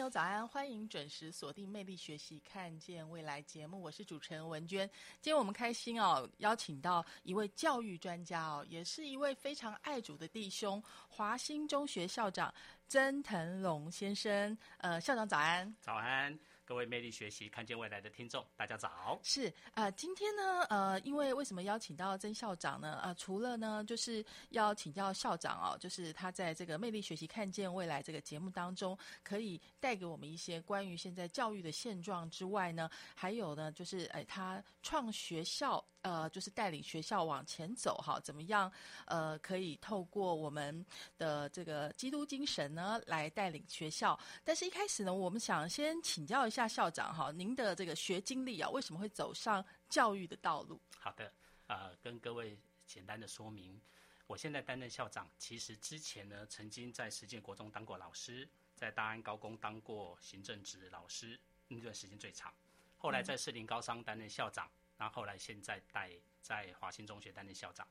[0.00, 4.88] 朋友早安，欢迎准时锁定《魅力学习，看见未来》节目，我是主持人文娟。
[5.20, 12.50] 今天我们开心哦，邀请到一位教育专家哦，也是一位非常爱主的弟兄——华兴中学校长
[12.88, 14.56] 曾腾龙先生。
[14.78, 16.38] 呃，校长早安，早安。
[16.70, 19.18] 各位魅力学习、看见未来的听众，大家早。
[19.24, 23.00] 是啊，今天呢，呃，因为为什么邀请到曾校长呢？
[23.02, 38.72] 呃，除了呢，就是要请教校长哦，就是他在这个魅力学习、看见未来这个节目当中，可以带给我们一些关于现在教育的现状之外呢，还有呢，就是哎，他创学校，呃，就是带领学校往前走哈，怎么样？
[39.04, 40.86] 呃，可以透过我们
[41.18, 44.18] 的这个基督精神呢，来带领学校。
[44.42, 46.70] 但是一开始呢，我们想先请教一下。
[46.70, 50.80] 校长哈，您的这个学经历啊，为什么会走上教育的道路？
[50.96, 51.32] 好的，
[51.66, 52.56] 呃，跟各位
[52.86, 53.80] 简单的说明，
[54.28, 62.54] 我现在担任校长，其实之前呢，曾经在实践国中当过老师，在大安高工当过行政职老师，那段时间最长。
[62.96, 64.70] 后来在士林高商担任校长，然
[65.08, 67.86] 后后来现在带在华新中学担任校长。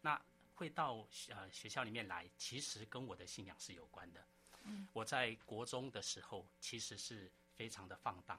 [0.00, 0.20] 那
[0.54, 4.24] 会到呃学校里面来，其实跟我的信仰是有关的。
[4.64, 7.30] 嗯，我在国中的时候，其实是。
[7.56, 8.36] 非常的放荡，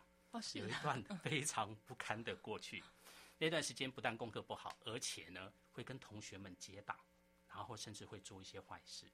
[0.56, 2.84] 有一段 非常不堪的过去。
[3.38, 7.00] 那段时间不但功课不好，而且呢会跟同学们结党，
[7.48, 9.10] 然后甚至会做一些坏事。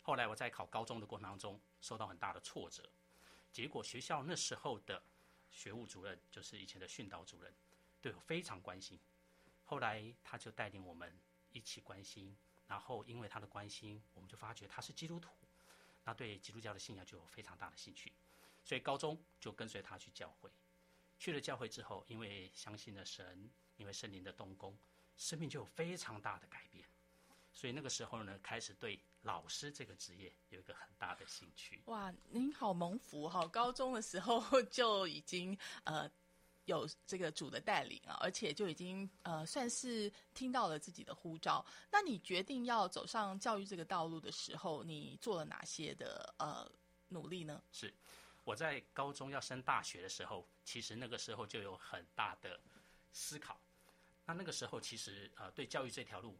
[0.00, 2.88] 后来我在考高中的过程当中受到很大的挫折，
[3.50, 5.02] 结果学校那时候的
[5.50, 7.52] 学务主任，就是以前的训导主任，
[8.02, 8.98] 对我非常关心。
[9.64, 11.16] 后来他就带领我们
[11.52, 12.36] 一起关心，
[12.66, 15.30] 然后因为他的关心，我们就发觉他是基督徒，
[16.04, 18.12] 那对基督教的信仰就有非常大的兴趣。
[18.64, 20.50] 所以高中就跟随他去教会，
[21.18, 24.76] 去了教会之后，因为相信了神，因为圣灵的动工，
[25.16, 26.84] 生命就有非常大的改变。
[27.54, 31.82] 所以那个时候呢，开始对老师这个职业有一个很大的兴趣。
[31.86, 33.46] 哇，您好蒙福哈！
[33.46, 36.10] 高中的时候就已经呃
[36.66, 41.64] 有这个主的带领啊，而且就已经呃算是听到了自己的呼召。
[41.90, 46.70] 那你决定要走上教育这个道路的时候，你做了哪些的呃
[47.08, 47.62] 努力呢？
[47.72, 47.92] 是。
[48.44, 52.58] 我在高中要升大学的时候，其实那个时候就有很大的
[53.12, 53.60] 思考。
[54.24, 56.36] 那那个时候其实呃对教育这条路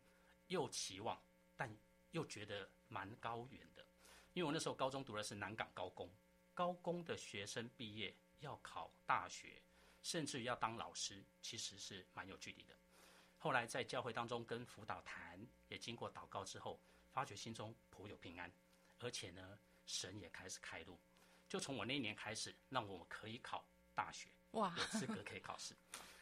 [0.49, 1.21] 又期望，
[1.57, 1.73] 但
[2.11, 3.87] 又觉得蛮高远的。
[4.33, 6.11] 因为我那时候高中读的是南港高工，
[6.55, 9.63] 高工的学生毕业要考大学，
[10.03, 12.77] 甚至于要当老师，其实是蛮有距离的。
[13.39, 16.81] 后来在教会当中跟辅导谈，也经过祷告之后，
[17.11, 18.53] 发觉心中颇有平安，
[18.99, 20.99] 而且呢神也开始开路。
[21.49, 23.65] 就从我那一年开始，让我们可以考
[23.95, 25.77] 大学，哇，有资格可以考试。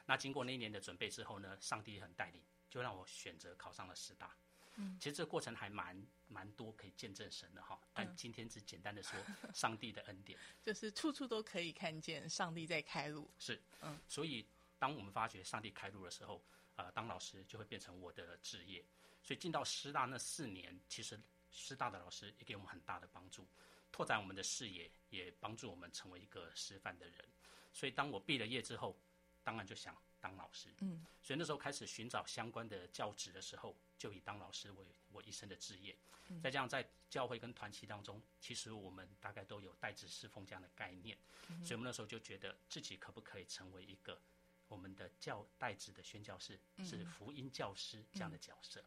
[0.07, 4.35] 那经过那一年的准备之后呢，上帝很带领，就让我选择考上了师大。
[4.77, 7.81] 嗯，其实这个过程还蛮蛮多可以见证神的哈。
[7.93, 9.19] 但今天只简单的说，
[9.55, 13.31] 上帝的恩典，就是处处都可以看见上帝在开路。
[13.39, 14.47] 是，嗯，所以
[14.79, 16.43] 当我们发觉上帝开路的时候，
[16.77, 18.85] 呃，当老师就会变成我的职业。
[19.23, 21.21] 所以进到师大那四年，其实
[21.51, 23.47] 师大的老师也给我们很大的帮助。
[23.93, 27.29] 拓展我们的视野，也帮助我们成为一个师范的人。
[27.73, 28.99] 所以，当我毕了业之后，
[29.43, 30.73] 当然就想当老师。
[30.79, 35.95] 嗯，所以那时候开始寻找相关的教职的时候，就以当老师为我一生的志业。
[36.43, 41.17] 再加上在教会跟团契当中，其实我们大概都有代职侍奉这样的概念，
[41.63, 44.21] 所以我们那时候就觉得自己可不可以成为一个
[44.69, 48.83] 我们的教代职的宣教士，是福音教师这样的角色。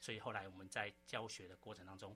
[0.00, 2.14] 所以后来我们在教学的过程当中，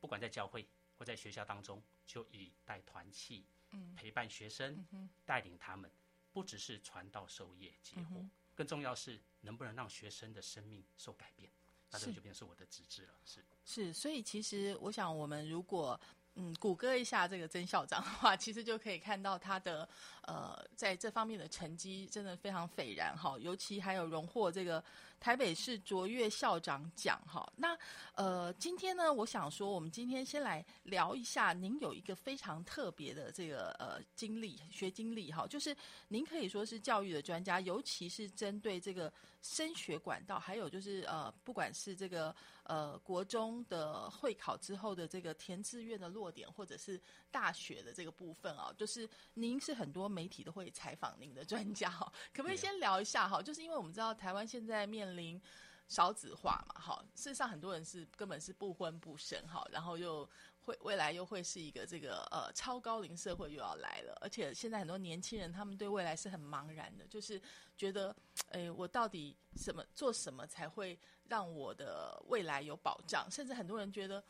[0.00, 0.66] 不管在教会。
[0.98, 4.84] 或在学校当中，就以带团契，嗯，陪伴学生，
[5.24, 5.88] 带领他们，
[6.32, 11.48] 不只是传道授业解惑，更重要是能不能让学生的生命受改变。
[11.90, 13.14] 那这个就变成是我的职责了。
[13.24, 15.98] 是，是，所以其实我想，我们如果
[16.40, 19.88] 嗯谷歌一下这个曾校长的话，其实就可以看到他的
[20.22, 24.82] 呃在这方面的成绩真的非常斐然哈，尤其还有荣获这个
[25.18, 27.44] 台北市卓越校长奖哈。
[27.56, 27.76] 那
[28.14, 35.76] 呃今天呢，我想说，我们今天先来聊一下，您有一个非常特别的这个呃经历学经历哈，就是
[36.06, 39.12] 您可以说是教育的专家，尤其是针对这个
[39.42, 42.32] 升学管道，还有就是呃不管是这个。
[42.68, 47.00] 呃，国中的会考之后的这个填志愿的落点，或者是
[47.30, 53.40] 大学的这个部分啊，就是您是很多媒体都会采访您的专家哈，可不可以先聊一下哈？
[53.40, 55.40] 就是因为我们知道台湾现在面临
[55.88, 60.28] 少子化嘛，哈，事实上很多人是根本是不婚不生哈，然后又
[60.68, 67.40] 会未来又会是一个这个呃超高龄社会又要来了，而且现在很多年轻人他们对未来是很茫然的，就是
[67.74, 68.14] 觉得，
[68.50, 73.26] 哎，我到底什么做什么才会让我的未来有保障？
[73.30, 74.22] 甚至很多人觉得，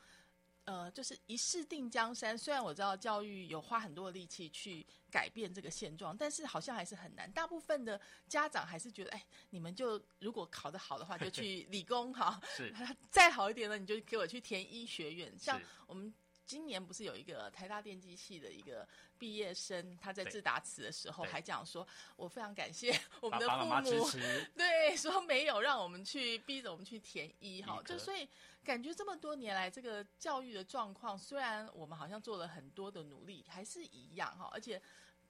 [0.64, 2.38] 呃，就是一试定江山。
[2.38, 7.29] 虽然我知道教育有花很多的力气去改变这个现状，但是好像还是很难。
[7.32, 12.73] 大部分的家长还是觉得，哎，你们就如果考得好的话，就去 理工哈；是
[13.11, 15.37] 再好一点呢，你就给我去填医学院。
[15.37, 16.14] 像我们
[16.48, 20.32] 今年不是有一个台大电机系的一个毕业生，他在对。
[20.32, 21.86] 致答词的时候还讲说，
[22.16, 24.08] 我非常感谢 我们的父母。
[24.08, 28.26] 持， 对，说没有让我们去逼着我们去填一哈，就所以
[28.64, 34.80] 感觉这么多年来，这个教育的状况，虽然我们好像做了很多的努力，还是一样哈，而且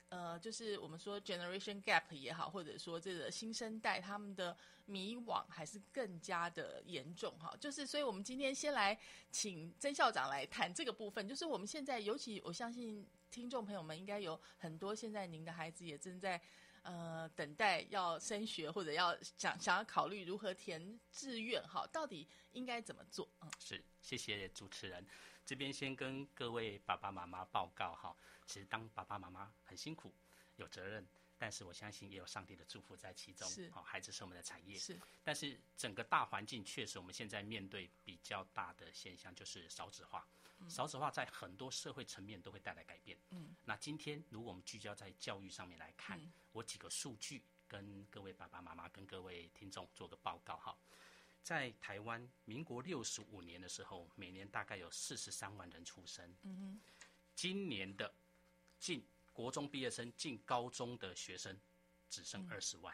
[0.08, 4.56] 呃，就是我们说 generation gap 也好，或者说这个新生代他们的
[4.86, 7.54] 迷惘还是更加的严重哈。
[7.60, 8.98] 就是，所以我们今天先来
[9.30, 16.40] 请曾校长来谈这个部分，就是我们现在，尤其我相信听众朋友们应该有很多，现在您的孩子也正在。
[16.88, 23.28] 呃，等待要升学或者要想想要考虑如何填志愿，哈，到底应该怎么做？
[23.42, 25.06] 嗯，是，谢谢主持人。
[25.44, 30.14] 这边先跟各位爸爸妈妈报告哈，其实当爸爸妈妈很辛苦，
[30.56, 31.06] 有责任，
[31.38, 33.48] 但是我相信也有上帝的祝福在其中。
[33.48, 34.76] 是好，孩子是我们的产业。
[34.76, 40.26] 是但是整个大环境确实，我们现在面对比较大的现象就是少子化。
[40.68, 43.16] 少子化在很多社会层面都会带来改变。
[43.30, 50.76] 嗯，那今天如果我们聚焦在教育上面来看，嗯我几个数据跟各位爸爸妈妈、跟各位听众做个报告哈。
[51.44, 56.28] 在台湾，民国六十五年的时候，每年大概有四十三万人出生。
[56.42, 56.80] 嗯哼，
[57.36, 58.12] 今年的
[58.80, 59.06] 进
[59.38, 61.56] 国中毕业生、进高中的学生
[62.10, 62.92] 只剩嗯二十万，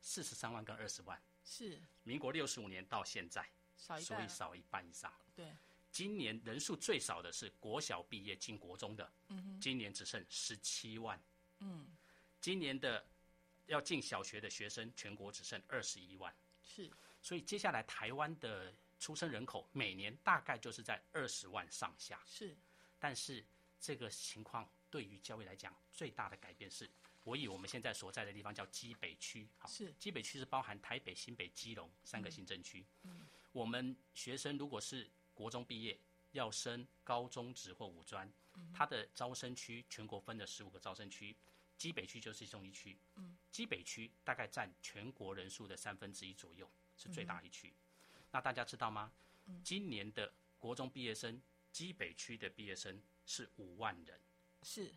[0.00, 1.22] 四十三万跟二十万。
[1.44, 5.14] 是民国六十五年到现在，少一，所以少一半以上。
[5.32, 5.56] 对，
[5.92, 9.12] 今年人数最少的是国小毕业进国中的，
[9.60, 11.22] 今年只剩十七万。
[11.60, 11.86] 嗯，
[12.40, 13.06] 今年的
[13.66, 16.34] 要进小学的学生，全国只剩二十一万。
[16.64, 16.90] 是
[17.22, 22.20] 所以接下来台湾的出生人口每年大概就是在二十万上下。
[22.26, 22.56] 是，
[22.98, 23.46] 但是
[23.78, 26.88] 这个情况对于教育来讲，最大的改变是，
[27.24, 32.84] 我以我们现在所在的地方叫基北区，好，是基北区是包含台北、新北、基隆三个行政区。
[33.02, 35.98] 嗯，我们学生如果是国中毕业
[36.32, 38.30] 要升高中职或五专，
[38.74, 41.34] 它的招生区全国分了十五个招生区，
[41.78, 42.98] 基北区就是其中一区。
[43.14, 47.72] 嗯，基北区大概占全国人数的三分之一左右，是最大一区。
[48.32, 49.12] 那大家知道吗？
[49.64, 51.40] 今年的国中毕业生，
[51.72, 54.20] 基北区的毕业生是五万人，
[54.62, 54.92] 是，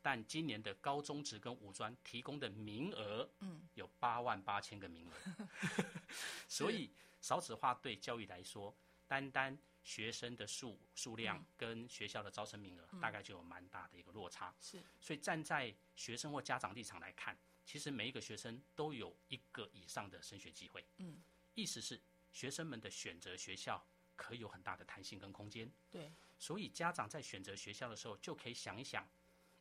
[0.00, 5.48] 但今年的高中职跟五专提供的名额，嗯，有八万八千个名额，
[6.48, 14.54] 所以少子化对教育来说，单单学生的数数量跟学校的招生名额，大概就有蛮大的一个落差。
[14.60, 20.84] 是，所以站在学生或家长立场来看，其实每一个学生都有一个以上的升学机会。
[20.98, 21.20] 嗯，
[21.54, 22.00] 意思是
[22.32, 23.84] 学生们的选择学校
[24.18, 25.70] 可以有很大的弹性跟空间。
[25.90, 29.08] 对，所以家长在选择学校的时候，就可以想一想，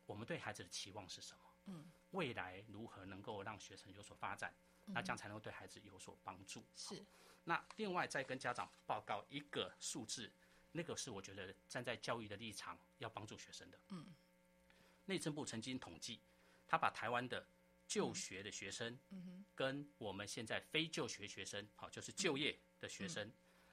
[0.06, 1.40] 我们对孩子的期望是什么？
[1.68, 4.54] 嗯，未来如何能够让学生有所发展？
[4.88, 6.66] 那这样才能够对孩子有所帮助。
[6.74, 7.06] 是，
[7.44, 10.32] 那另外再跟家长报告一个数字，
[10.72, 13.78] 那个是我觉得站在教育的立场要帮助学生的。
[13.90, 14.16] 嗯，
[15.06, 16.22] 内政部曾经统计，
[16.66, 17.46] 他把台湾的
[17.86, 23.30] 就学的学生，嗯哼，跟我们现在非就学学生，好，就是就业的学生，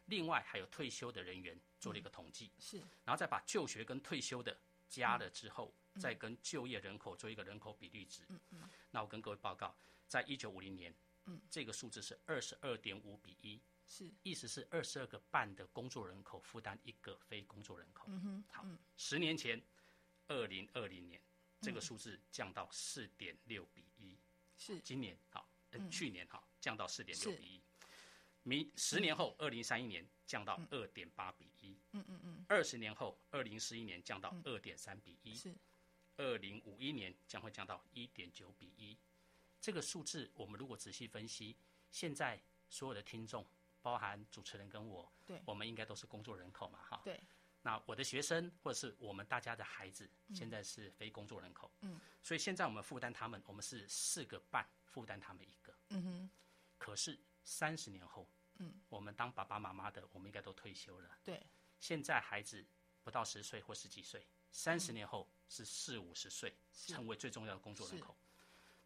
[0.06, 4.56] 另外还有退休的人员做了一个统计，是，然后再把就学跟退休的
[4.88, 8.22] 加了之后，再跟就业人口做一个人口比率值。
[8.28, 9.74] 嗯嗯，那我跟各位报告，
[10.06, 10.94] 在一九五零年，
[11.24, 18.04] 嗯，这个数字是二十二点五比一，是，意思是二十二个半的工作人口负担一个非工作人口。
[18.08, 19.62] 嗯哼，好嗯，十年前，
[20.28, 21.20] 二零二零年
[21.60, 24.18] 这个数字降到四点六比一、
[24.58, 25.90] 是，今年好，呃嗯。
[25.90, 27.62] 去年好降到四点六比一。
[28.44, 35.52] 明十年后，二零三一年降到二点八比一，嗯嗯嗯，二十年后，二零四一年降到二点三比一，是。
[36.16, 38.96] 二零五一年将会降到一点九比一。
[39.60, 41.56] 这个数字，我们如果仔细分析，
[41.90, 43.44] 现在所有的听众，
[43.82, 45.42] 包含主持人跟我，对。
[45.44, 47.00] 我们应该都是工作人口嘛，哈。
[47.02, 47.20] 对，
[47.62, 55.74] 那我的学生或者是我们大家的孩子，现在是非工作人口，嗯，所以现在我们负担他们，我们是四个半负担他们一个。
[55.88, 56.30] 嗯哼，
[56.78, 61.18] 可是三十年后，嗯，我们当爸爸妈妈的，我们应该都退休了。
[61.22, 61.46] 对，
[61.78, 62.64] 现在孩子
[63.02, 68.16] 不到十岁或十几岁，三十年后是四五十岁，是成为最重要的工作人口。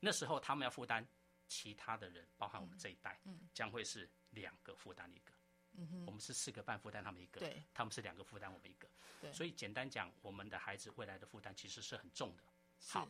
[0.00, 1.06] 那时候他们要负担
[1.46, 5.32] 其他的人，包含我们这一代，嗯将会是两个负担一个。
[5.72, 8.88] 嗯哼，我们是四个半负担他们一个，对，他们是两个负担我们一个。
[9.20, 12.42] 对所以简单讲，我们的孩子未来的负担其实是很重的。
[12.80, 13.08] 是好，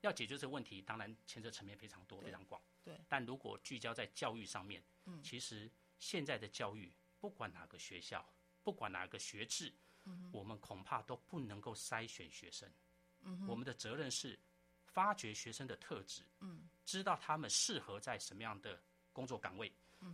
[0.00, 2.60] 要解决这个问题，当然牵涉层面非常多、非常广。
[2.84, 5.22] 对，但如果聚焦在教育上面，嗯。
[5.22, 8.24] 其实现在的教育，不管哪个学校，
[8.62, 9.72] 不管哪个学制，
[10.04, 12.70] 嗯我们恐怕都不能够筛选学生。
[13.46, 14.38] 我们的责任是
[14.86, 18.80] 发掘学生的特质，嗯，知道他们适合在什么样的
[19.12, 19.70] 工作岗位，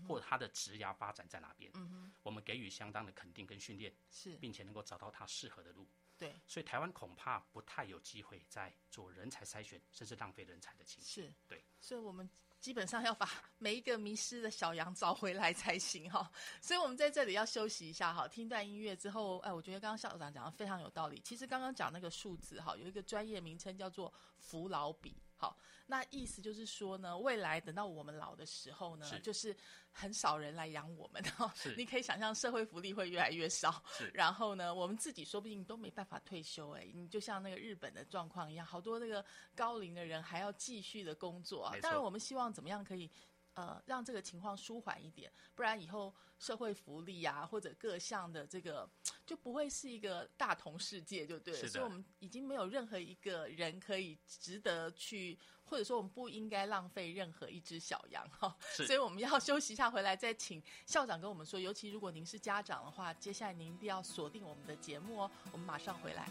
[0.08, 5.86] 或者他的职涯发展在哪边，嗯我们给予相当的肯定跟训练，是，并且能够找到他适合的路。
[6.24, 11.24] 对，所以台湾恐怕不太有机会在做人才筛选，甚至浪费人才的情形。
[11.24, 12.28] 是，对，所以我们
[12.60, 13.28] 基本上要把
[13.58, 16.30] 每一个迷失的小羊找回来才行哈。
[16.62, 21.20] 所以我们在这里要休息一下哈，听段音乐之后，哎，我觉得刚刚校长讲的非常有道理。
[21.22, 25.14] 其实刚刚讲那个数字哈，有一个专业名称叫做扶老比。
[25.44, 29.54] 好，那意思就是说呢，未来等到我们老的时候呢，是就是
[29.90, 31.74] 很少人来养我们哈是。
[31.78, 36.90] 你可以想象社会福利会越来越少是， 然后呢，我们自己说不定都没办法退休哎。
[36.94, 39.24] 你就像那个日本的状况一样，好多那个
[39.54, 43.10] 高龄的人还要继续的工作当然，我们希望怎么样可以
[43.54, 48.88] 呃让这个情况舒缓一点，不然以后社会福利啊或者各项的这个
[49.24, 51.60] 就不会是一个大同世界，就对了。
[51.60, 58.56] 是的所以我们已经没有任何一个人可以值得去，或者说我们不应该浪费任何一只小羊哈。
[58.72, 61.58] 是所以我们要休息一下，回来再请校长跟我们说。
[61.58, 65.30] 尤其如果您是家长的话，接下来您一定要锁定我们的节目哦。
[65.52, 66.28] 我们马上回来。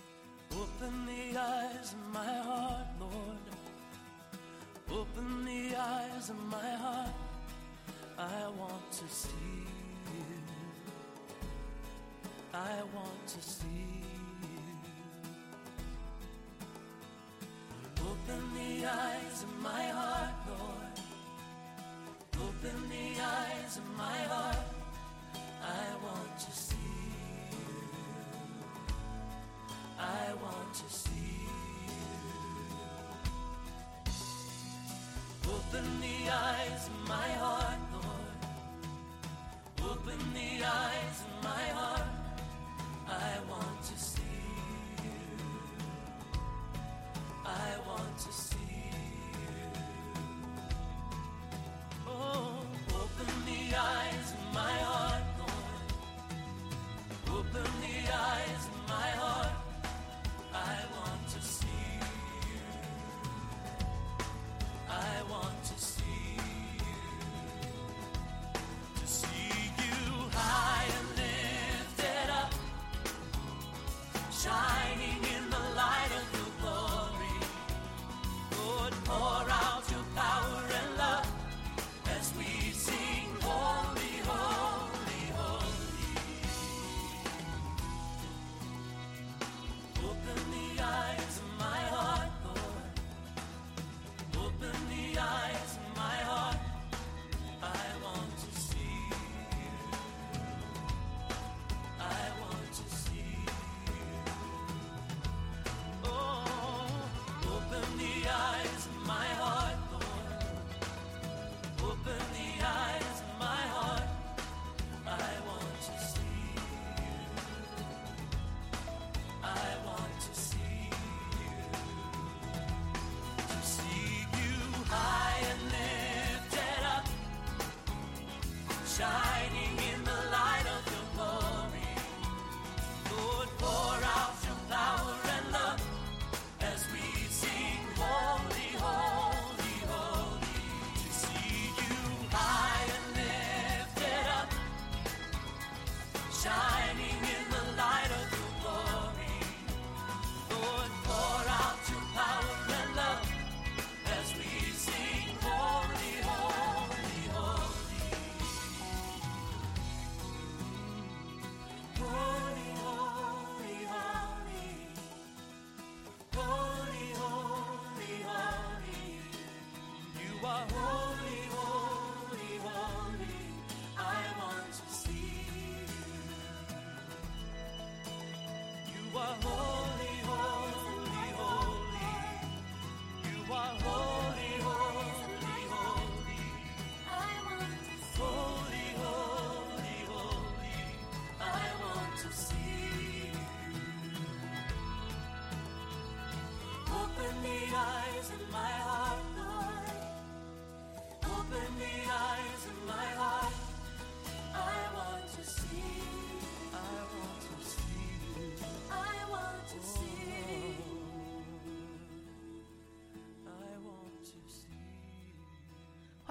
[0.51, 3.39] Open the eyes of my heart, Lord.
[4.89, 6.82] Open the eyes of my heart.
[8.23, 9.29] I want to see
[10.15, 10.23] you.
[12.53, 14.43] I want to see you.
[17.99, 20.95] Open the eyes of my heart, Lord.
[22.47, 24.57] Open the eyes of my heart.
[25.61, 26.75] I want to see
[27.51, 27.57] you.
[29.99, 31.39] I want to see
[31.87, 32.03] you.
[35.55, 37.62] Open the eyes of my heart,
[40.19, 41.12] in the eyes.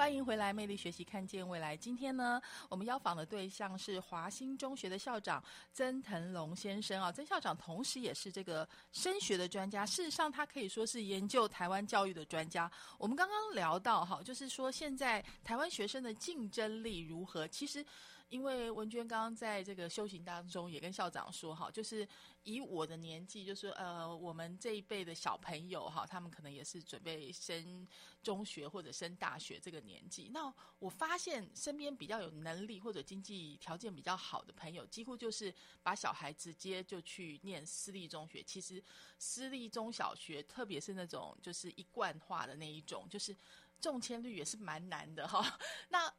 [0.02, 1.76] 欢迎回来，魅力学习，看见未来。
[1.76, 5.40] 今天呢，我们邀访的对象是华兴中学的校长
[5.72, 7.12] 曾腾龙先生啊。
[7.12, 12.68] 曾校长同时也是这个升学的专家，事实上他可以说是研究台湾教育的专家。
[12.98, 17.46] 我们刚刚聊到哈，就是说现在台湾学生的竞争力如何？
[17.46, 17.86] 其实。
[18.32, 22.08] 因为文娟刚刚在这个修行当中也跟校长说哈，就是
[22.44, 27.86] 以我的年纪，就是呃我们这一辈的小朋友哈，他们可能也是准备升
[28.22, 30.30] 中学或者升大学这个年纪。
[30.32, 38.42] 那我发现身边比较有能力或者经济条件比较好的朋友，几乎就是把小孩直接就去念私立中学。
[38.42, 38.82] 其实
[39.18, 43.36] 私立中小学，特别是那种就是一贯化的那一种，就是
[43.78, 45.58] 中签率也是蛮难的哈。
[45.90, 46.10] 那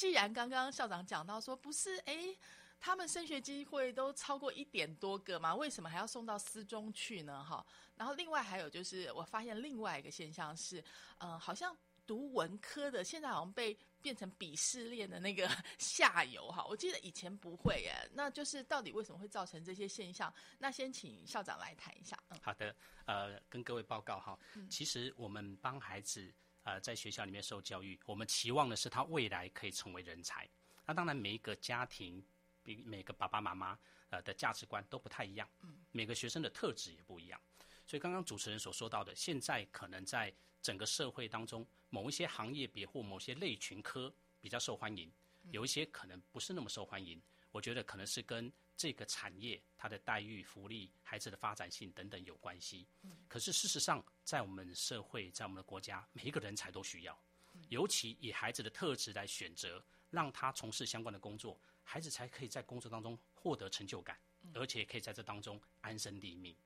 [0.00, 2.34] 既然刚刚校长讲到说不是，诶，
[2.80, 7.44] 他们升学机会都超过一点多个嘛，为什么还要送到私中去呢？
[7.44, 7.62] 哈，
[7.96, 10.82] 然后另外还有就是，我发现另外一个现象是，
[11.18, 16.64] 嗯、好像读文科的现在好像被变成鄙视链的那个 下游哈。
[16.64, 20.32] 我记得以前不会耶，那就是到底为什么会造成这些现象？
[20.58, 22.18] 那先请校长来谈一下。
[22.30, 24.38] 嗯，好的，呃，跟各位报告哈，
[24.70, 26.32] 其实我们帮孩子
[26.70, 30.48] 呃在学校里面受教育，我们期望的是他未来可以成为人才。
[30.86, 32.24] 那当然，每一个家庭，
[32.62, 33.76] 比每个爸爸妈妈
[34.10, 35.48] 呃的价值观都不太一样，
[35.90, 37.40] 每个学生的特质也不一样。
[37.86, 45.10] 所以刚刚主持人所说到的，现在可能在整个社会当中，某一些行业别或某些类群科比较受欢迎，
[45.50, 47.20] 有一些可能不是那么受欢迎。
[47.50, 52.86] 我觉得可能是跟这个产业它的待遇、福利、孩子的发展性等等有关系。
[53.28, 57.22] 可是事实上，在我们社会，在我们的国家，每一个人才都需要，
[57.68, 64.18] 尤其以孩子的特质来选择，让他从事相关的工作，孩子才可以在工作当中获得成就感，
[64.54, 66.56] 而且可以在这当中安身立命。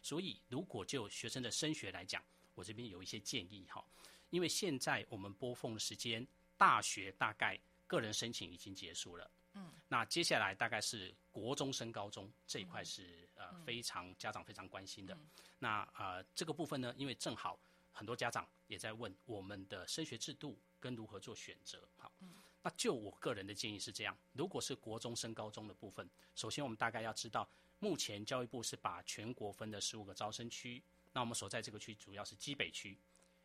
[0.00, 2.22] 所以，如果就学生的升学来讲，
[2.54, 3.84] 我这边有一些建议哈，
[4.30, 6.24] 因为现在我们播放的时间，
[6.56, 7.58] 大学大概
[7.88, 9.28] 个人申请已经结束了。
[9.54, 15.16] 嗯，那接下来大概是国中升高中这一块是、呃非常家长非常关心的。
[15.58, 17.58] 那呃这个部分呢，因为正好
[17.92, 21.88] 很多家长也在问我们的升学制度跟如何做选择。
[21.96, 22.10] 好，
[22.62, 32.98] 那就我个人的建议是这样：如果是国中升高中的部分，首先我们大概要知道，目前教育部是把全国分的十五个招生区，那我们所在这个区主要是基北区，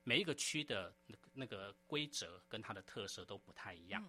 [0.03, 4.03] 每一个区的那个那个规则跟它的特色都不太一样。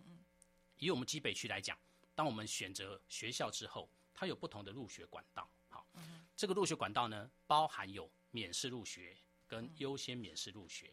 [0.79, 1.77] 以我们基北区来讲，
[2.15, 5.51] 当我们选择学校之后，它有不同的入学管道。
[5.69, 5.87] 好，
[6.37, 10.93] 这个入学管道呢，包含有免试入学跟优先免试入学。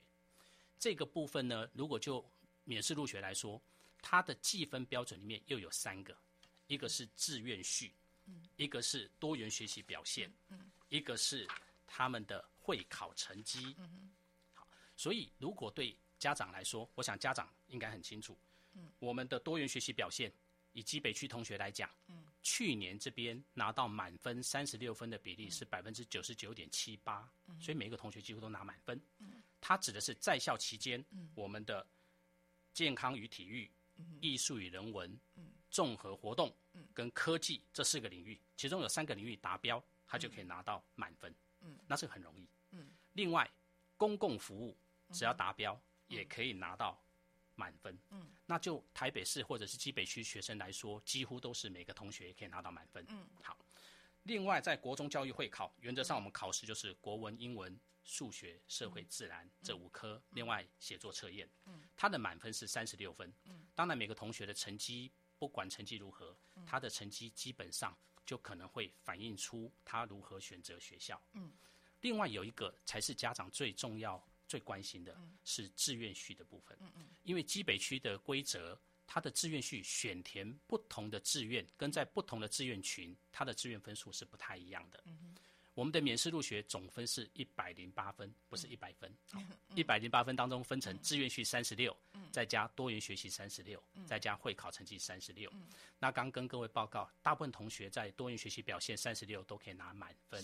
[0.79, 2.23] 这个部分呢，如果就
[2.63, 3.61] 免试入学来说，
[4.01, 6.15] 它的计分标准里面又有三个，
[6.67, 7.91] 一个是志愿序，
[8.55, 10.31] 一个是多元学习表现，
[10.89, 11.47] 一个是
[11.87, 13.75] 他们的会考成绩。
[14.53, 18.37] 好，所以如果对家长来说，我想家长应该很清楚，
[18.99, 20.31] 我们的多元学习表现，
[20.77, 21.89] 以基北区同学来讲，
[22.43, 27.27] 去年这边拿到满分三十六分的比例是百分之九十九点七八，
[27.59, 29.01] 所以每一个同学几乎都拿满分。
[29.59, 31.83] 它指的是在校期间，我们的
[32.75, 33.67] 健康与体育、
[34.21, 35.19] 艺术与人文、
[35.71, 36.55] 综合活动
[36.93, 41.33] 跟科技这四个领域，其中有三个领域达标，他就可以拿到满分。
[41.87, 42.47] 那是很容易。
[43.13, 43.49] 另外，
[43.97, 44.77] 公共服务
[45.11, 47.03] 只要达标，也可以拿到
[47.57, 47.99] 满分。
[48.11, 53.05] 嗯，那就台北市或者是基北区学生来说，几乎都是每个同学可以拿到满分。
[53.09, 53.57] 嗯，好。
[54.23, 61.49] 另外，在国中教育会考，原则上我们考试就是国文、英文、数学、社会、自然这五科，另外写作测验。
[61.65, 63.33] 嗯，它的满分是三十六分。
[63.45, 71.21] 嗯，当然每个同学的成绩，不管成绩如何，他的成绩基本上就可能会反映出他如何选择学校。
[71.31, 71.53] 嗯，
[72.01, 76.77] 另外有一个才是家长最重要、最关心的，是志愿序的部分。
[77.23, 85.03] 因为基北区的规则，它的志愿序选填不同的志愿，跟在不同的志愿群，它的志愿分数是不太一样的。
[85.73, 89.15] 我们的免试入学总分是一百零八分，不是一百分。
[89.75, 91.95] 一百零八分当中分成志愿序三十六，
[92.31, 95.51] 再加多元学习三十六，再加会考成绩三十六。
[95.99, 100.43] 那刚跟各位报告，大部分同学在多元学习表现三十六都可以拿满分。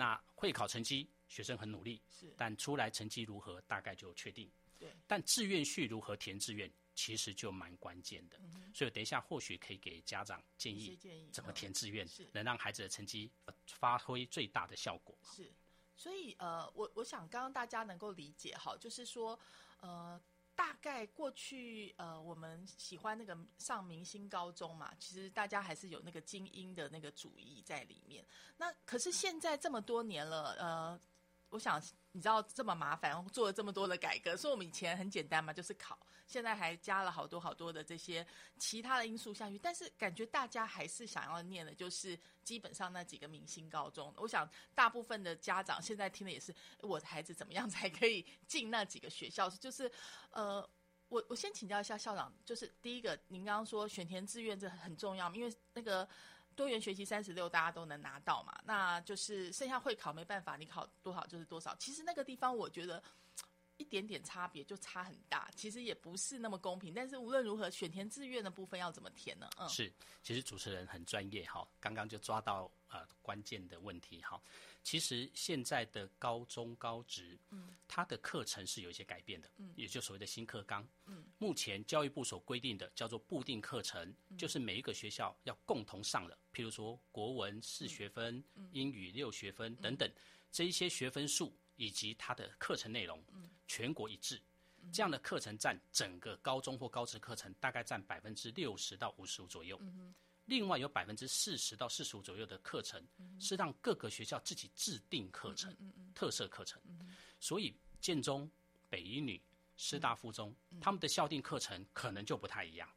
[0.00, 4.50] 是那会考成绩，学生很努力，是但出来成绩如何，大概就确定。
[4.78, 8.40] 对，但志愿序如何填志愿，其实就蛮关键的。
[8.72, 15.14] 所以等一下或许可以给家长建议建议怎么嗯填志愿是，能让孩子的成绩呃发挥最大的效果。
[15.22, 15.52] 是，
[15.96, 19.38] 所以呃，我我想刚刚大家能够理解哈，就是说
[19.80, 20.20] 呃。
[20.60, 28.22] 大概过去，呃，我们喜欢那个上明星高中嘛，其实大家还是有那个精英的那个主义在里面。
[28.58, 31.00] 那可是现在这么多年了，呃，
[31.50, 31.80] 我想
[32.12, 38.26] 你知道这么麻烦，做了这么多的改革，所以我们以前很简单嘛，就是考，现在还加了好多好多的这些
[38.58, 39.58] 其他的因素下去。
[39.58, 44.12] 但是感觉大家还是想要念的，就是基本上那几个明星高中。
[44.16, 49.50] 我想大部分的家长现在听的也是，我的孩子怎么样才可以进那几个学校？
[49.50, 49.90] 就是
[50.30, 50.68] 呃，
[51.08, 56.08] 我我先请教一下校长，就是第一个，您刚刚说选填志愿这很重要，因为那个。
[56.56, 58.58] 多元学习三十六，大家都能拿到嘛？
[58.64, 61.74] 那就是剩下会考没办法，你考多少就是多少。
[61.76, 63.02] 其实那个地方，我觉得
[63.80, 66.92] 一点点差别就差很大，其实也不是那么公平。
[66.92, 69.48] 但是无论如何，选填志愿的部分要怎么填呢？
[69.56, 69.90] 嗯，是，
[70.22, 74.38] 其实主持人很专业哈，刚刚就抓到呃关键的问题哈。
[74.82, 90.10] 其实现在的高中高职，嗯，它的课程是有一些改变的，嗯，也就所谓的新课纲，嗯，目前教育部所规定的叫做固定课程，就是每一个学校要共同上的，譬如说国文四学分，英语六学分等等，
[90.50, 94.42] 这一些学分数以及它的课程内容，嗯，全国一致，
[94.92, 100.12] 这样的课程占整个高中或高职课程大概占百分之六十到五十五左右，嗯
[100.46, 103.00] 另外有百分之四十到四十五左右的课程
[103.38, 105.72] 是让各个学校自己制定课程、
[106.16, 106.82] 特色课程，
[107.38, 108.50] 所以建中、
[108.88, 109.40] 北一女、
[109.76, 112.92] 师大附中他们的校定课程可能就不太一样。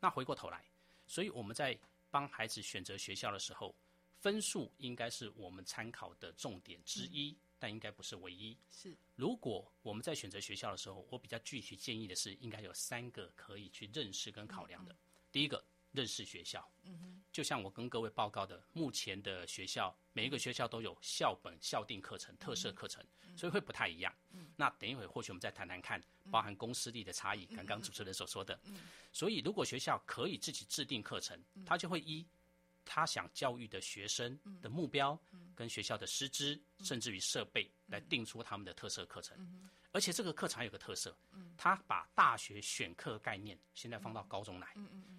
[0.00, 0.64] 那回过头来，
[1.06, 1.78] 所以我们在
[2.10, 3.74] 帮孩子选择学校的时候，
[4.18, 8.56] 分数应该是我们参考的重点之一，但应该不是唯一。
[8.70, 14.96] 是，如果我们在选择学校的时候，我比较具体建议的是，应该有三个可以去认识跟考量的。
[15.30, 15.64] 第一个。
[15.92, 23.02] 认识学校，嗯就像我跟各位报告的，目前的学校每一个学校都有校本校定课程、特色课程，
[23.34, 24.14] 所以会不太一样。
[24.32, 27.46] 嗯，那等一会或许我们再谈谈看，包含公私立的差异。
[27.46, 28.76] 刚刚主持人所说的，嗯，
[29.10, 32.26] 所以如果学校可以自己制定课程，他就会依
[32.84, 35.18] 他想教育的学生的目标，
[35.56, 39.36] 跟学校的师资，甚至于设备来定出他们的特色课程。
[39.92, 44.74] 而且这个课程有个特色，嗯，他把大学选课概念现在放到高中来，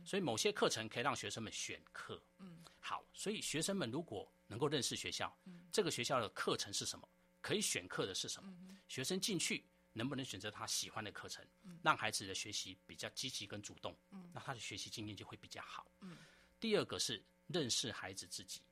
[0.05, 7.09] 所以某些课程可以让学生们选课，嗯，好，所以学生们如果能够认识学校，嗯，这个学校的课程是什么，
[7.41, 8.55] 可以选课的是什么，
[8.87, 16.19] 学生进去能不能选择他喜欢的课程，嗯，让孩子的学习比较积极跟主动，嗯，那他的学习经验就会比较好，嗯，
[16.59, 18.66] 第二个是认识孩子自己，嗯，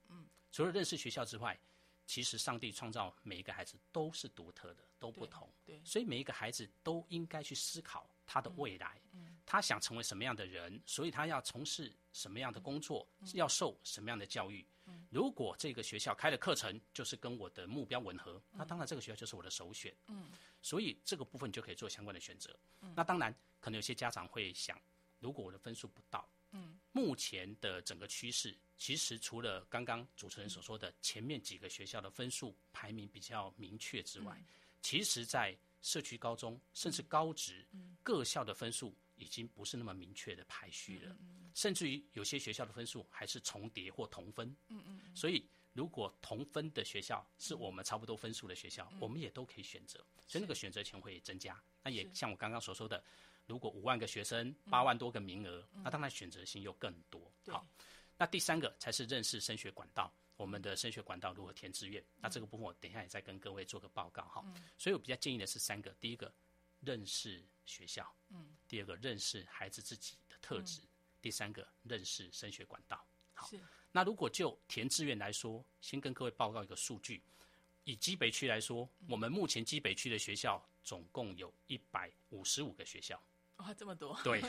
[0.56, 1.60] 除了认识学校之外。
[2.08, 5.52] 其实上帝创造每一个孩子都是独特的，都不同。
[5.66, 9.02] 对，所以每一个孩子都应该去思考他的未来。
[9.14, 14.64] 嗯，他想成为什么样的人，所以他要从事什么样的工作，要受什么样的教育。
[14.86, 19.92] 嗯，如果这个学校开的课程就是跟我的目标吻合，那当然这个学校就是我的首选。
[20.06, 20.30] 嗯，
[20.62, 22.56] 所以这个部分就可以做相关的选择。
[22.82, 24.80] 嗯，那当然可能有些家长会想，
[25.20, 26.35] 如果我的分数不到，嗯，
[26.96, 28.56] 目前的整个趋势。
[28.78, 34.42] 其实除了刚刚主持人所说的前面几个学校的分数排名比较明确之外，
[34.82, 37.66] 其实，在社区高中甚至高职，
[38.02, 41.14] 各校的分数已经不是那么明确的排序了，
[41.54, 44.48] 甚至于有些学校的分数还是重叠或同分。
[44.70, 45.02] 嗯嗯。
[45.14, 51.62] 所以，如果同分的学校是我们差不多分数的学校，我们也都可以选择，所以那个选择权会增加。
[51.84, 53.04] 那也像我刚刚所说的，
[53.48, 57.32] 如果五万个学生，八万多个名额，那当然选择性又更多。
[57.48, 57.66] 好。
[58.18, 62.02] 那第三个才是认识升学管道，我们的升学管道如何填志愿？
[62.22, 64.42] 那这个部分我等一下也再跟各位做个报告哈。
[64.78, 66.34] 所以我比较建议的是三个：第一个，
[66.80, 70.82] 认识学校；嗯，第二个，认识孩子自己的特质；
[71.22, 73.06] 第三个，认识升学管道。
[73.34, 73.50] 好，
[73.92, 77.22] 那如果就填志愿来说，先跟各位报告一个数据：
[77.84, 83.22] 以基北区来说，我们目前基北区的学校总共有一百五十五个学校。
[83.58, 84.20] 哇，这么多！
[84.24, 84.44] 对，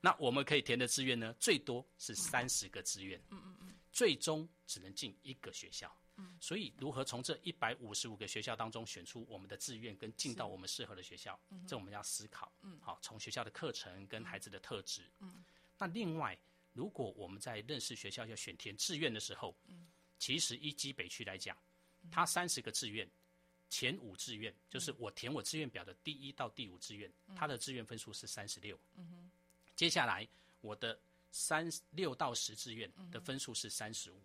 [0.00, 15.44] 那我们可以填的志愿呢，最多是三十个志愿，嗯嗯嗯，最终只能进一个学校，嗯，所以如何从这一百五十五个学校当中选出我们的志愿，跟进到我们适合的学校，这我们要思考，嗯，好，从学校的课程跟孩子的特质，嗯，
[15.78, 16.36] 那另外，
[16.72, 19.86] 如果我们在认识学校要选填志愿的时候，嗯，
[20.18, 21.56] 其实一基北区来讲，
[22.10, 23.08] 它三十个志愿。
[23.70, 28.78] 前五志愿就是我填我志愿表的第一到第五志愿，他的志愿分数是三十六。
[29.76, 30.26] 接下来
[30.60, 30.98] 我的
[31.30, 34.20] 三六到十志愿的分数是三十五。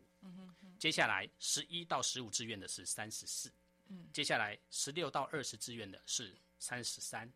[0.80, 3.52] 接下来十一到十五志愿的是三十四。
[4.14, 7.32] 接下来十六到二十志愿的是三十三。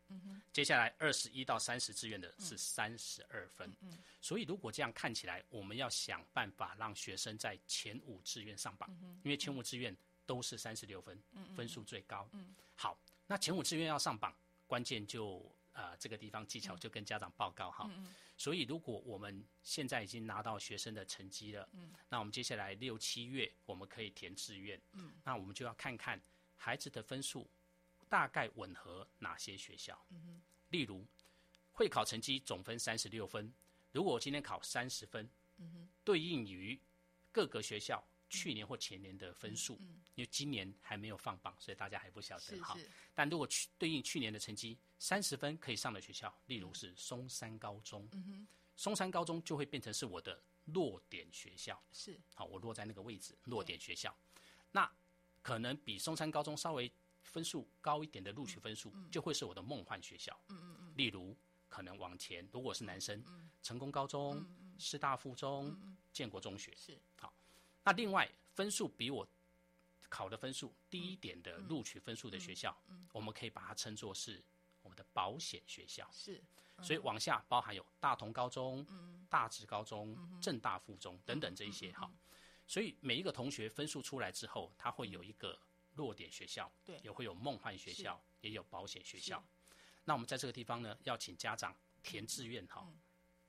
[0.53, 3.69] 接下来二十一到三十志愿的是三十二分。
[4.21, 8.89] 所以如果这样看起来，我们要想办法让学生在前五志愿上榜，
[9.23, 9.95] 因为前五志愿。
[10.27, 11.19] 都是三十六分，
[11.55, 12.29] 分数最高。
[12.33, 14.31] 嗯，好，那前五志愿要上榜，
[14.67, 17.89] 关键就呃这个地方技巧就跟家长报告哈。
[18.37, 26.21] 所以如果我们现在已经拿到学生的成绩了，嗯，那我们接下来六七月我们可以填志愿，嗯，那我们就要看看
[26.55, 27.49] 孩子的分数
[28.07, 29.99] 大概吻合哪些学校。
[30.11, 31.05] 嗯例如
[31.71, 33.53] 会考成绩总分三十六分，
[33.93, 36.77] 如果我今天考三十分，嗯哼，对应于
[37.31, 39.79] 各个学校去年或前年的分数，
[40.15, 42.77] 因为今年还没有放榜，所以大家还不晓得哈。
[43.13, 51.81] 但如果去对应去年的成绩，三十分可以上的学校，例如是松山高中，嗯松山高中就会变成是我的落点学校。
[51.91, 54.15] 是好，我落在那个位置，落点学校。
[54.71, 54.91] 那
[55.41, 56.91] 可能比松山高中稍微
[57.23, 60.39] 分数高一点的录取分数，就会是我的梦幻学校。
[60.49, 60.93] 嗯嗯嗯。
[60.95, 61.35] 例如，
[61.69, 63.23] 可能往前，如果是男生，
[63.63, 64.45] 成功高中、
[64.77, 65.75] 师大附中、
[66.13, 66.71] 建国中学。
[66.75, 67.33] 是好，
[67.87, 69.25] 那另外分数比我
[70.09, 72.77] 考的分数低一点的录取分数的学校，
[73.13, 74.43] 我们可以把它称作是
[74.81, 76.05] 我们的保险学校。
[76.11, 76.43] 是
[76.83, 78.85] 所以往下包含有大同高中、
[79.29, 82.11] 大直高中、正大附中等等这一些哈。
[82.67, 85.57] 所以每一个同学分数出来之后，他会有一个
[85.95, 89.41] 落点学校，对也会有梦幻学校，也有保险学校。
[90.03, 91.73] 那我们在这个地方呢，要请家长
[92.03, 92.85] 填志愿哈，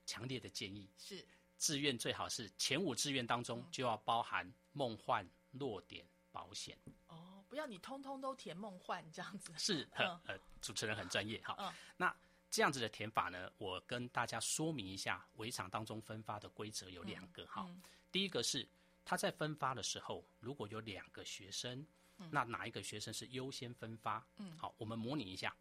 [0.06, 1.26] 强烈的建议，是
[1.58, 6.78] 志愿最好是前五志愿当中就要包含梦幻、落点、保险。
[7.08, 9.52] 哦，不要你通通都填梦幻这样子。
[9.58, 11.54] 是，呃，主持人很专业哈。
[11.58, 12.14] 嗯那
[12.50, 17.68] 这样子的填法呢，我跟大家说明一下，围场当中分发的规则有两个哈。
[18.10, 18.66] 第一个是
[19.04, 21.86] 他在分发的时候，如果有两个学生，
[22.30, 24.26] 那哪一个学生是优先分发？
[24.38, 25.54] 嗯，好，我们模拟一下，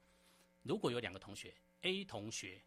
[0.63, 2.61] 如果有两个同学，A 同学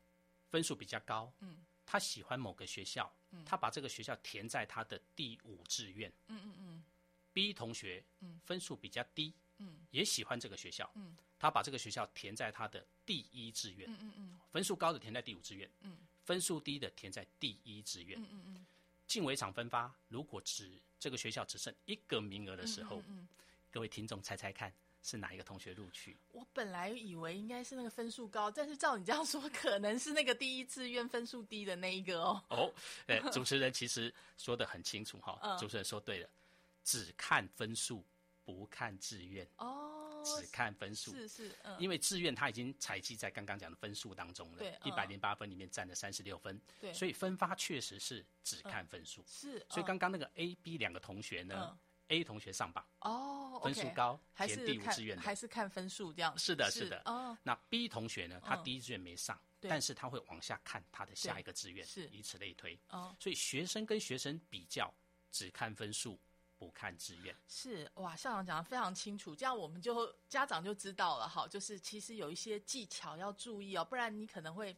[0.51, 6.85] 分数比较高，嗯，他喜欢某个学校，嗯，他把这个学校填在他的第五志愿，嗯嗯嗯
[7.33, 18.67] ，B 同学，嗯，分数比较低，嗯，也喜欢这个学校，嗯，他把这个学校填在他的第一志愿，嗯嗯嗯，分数高的填在第五志愿，嗯，分数低的填在第一志愿，嗯嗯嗯，
[19.07, 23.29] 进围场分发，如果只这个学校只剩一个名额的时候，嗯。
[23.73, 26.17] 各位听众猜猜看是哪一个同学录取？
[26.33, 32.43] 我本来以为应该是那个分数高，但是照你这样说，可能是那个第一志愿分数低的那一个哦。
[32.49, 32.75] 哦，
[33.07, 36.29] 哎， 主持人其实说的很清楚哈，嗯主持人说对了，
[36.85, 38.05] 只看分数
[38.45, 41.13] 不看志愿，哦，只看分数。
[41.13, 49.25] 是是，嗯，因为志愿它已经采集在刚刚讲的分数当中了对，一百嗯零八分里面占了三十六分，对所以分发确实是只看分数。
[49.27, 51.79] 是，所以嗯刚刚那个 A、B 两个同学呢
[52.11, 56.39] ，A 同学上榜，哦，分数高还填第五志愿的还是看分数这样？
[56.39, 57.03] 是的，是的。
[57.07, 62.79] 哦，那 B 同学呢，他嗯第一志愿没上，对但是他会往下看他的下一个志愿，是以此类推。
[62.91, 64.93] 哦，所以学生跟学生比较，
[65.33, 66.19] 只看分数，
[66.59, 67.35] 不看志愿。
[67.49, 71.49] 是哇，校长讲的非常清楚，这样我们就家长就知道了哈。
[71.49, 74.77] 就是其实有一些技巧要注意哦，不然你可能会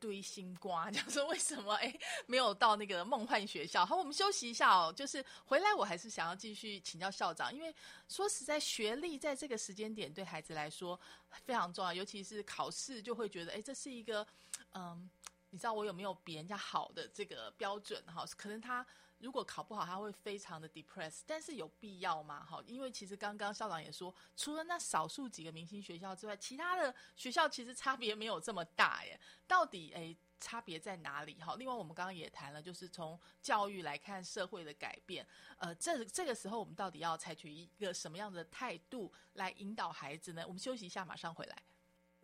[0.00, 1.94] 堆心瓜， 讲说为什么哎
[2.26, 3.86] 没有到那个梦幻学校。
[3.86, 4.92] 好，我们休息一下哦。
[4.92, 7.72] 就是回来我还是想要继续请教校长，因为
[8.08, 10.98] 说实在，学历在这个时间点对孩子来说
[11.44, 14.26] 非常重要，尤其是考试就会觉得哎这是一个
[14.72, 15.08] 嗯。
[15.52, 18.24] 你知道我有没有比人家好的这个标准哈？
[18.36, 18.86] 可能他
[19.20, 22.44] 如果考不好，他会非常的 depressed，但是有必要吗？
[22.44, 29.20] 哈，因为其实刚刚校长也说，除了那少数几个明星学校之外，其他的学校其实差别没有这么大耶。
[29.46, 31.34] 到底诶差别在哪里？
[31.34, 35.26] 哈，另外我们刚刚也谈了，就是从教育来看社会的改变，
[35.58, 40.42] 呃，这这个时候我们到底要采取一个什么样的态度来引导孩子呢？
[40.46, 41.62] 我们休息一下，马上回来。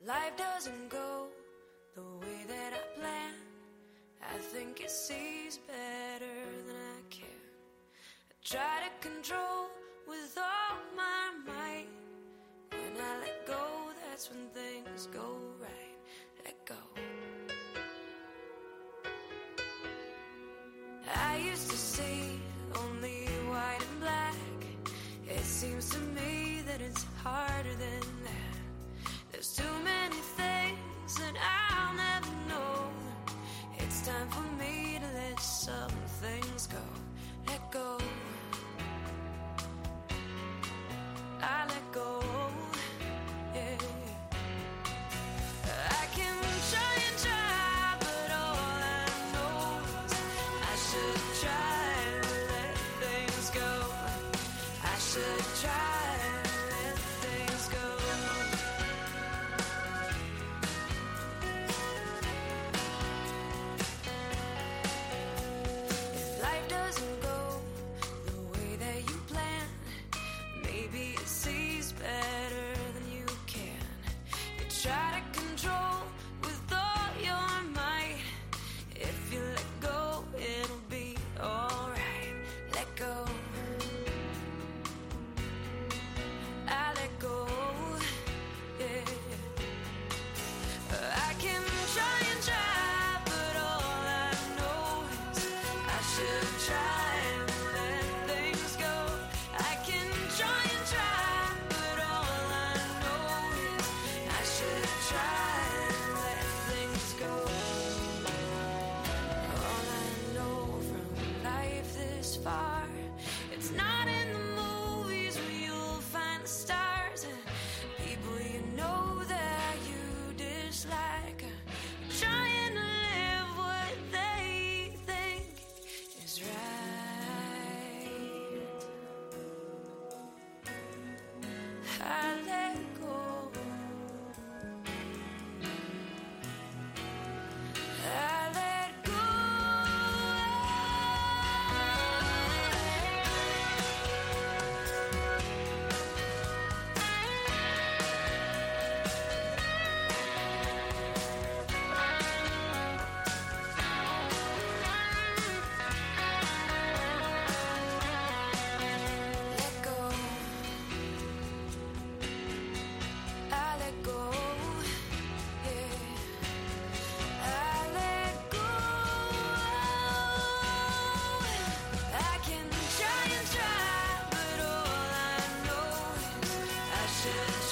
[0.02, 1.30] Life doesn't go
[1.94, 3.55] the way that I planned.
[4.22, 7.40] I think it sees better than I can.
[8.30, 9.68] I try to control
[10.06, 11.86] with all my might.
[12.70, 15.98] When I let go, that's when things go right.
[16.44, 16.74] Let go.
[21.14, 22.40] I used to see
[22.76, 24.34] only white and black.
[25.28, 29.12] It seems to me that it's harder than that.
[29.30, 32.15] There's too many things that I'll never
[34.06, 35.90] time for me to let some
[36.22, 36.84] things go.
[37.48, 37.98] Let go.
[41.42, 42.25] I let go.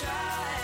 [0.01, 0.63] Try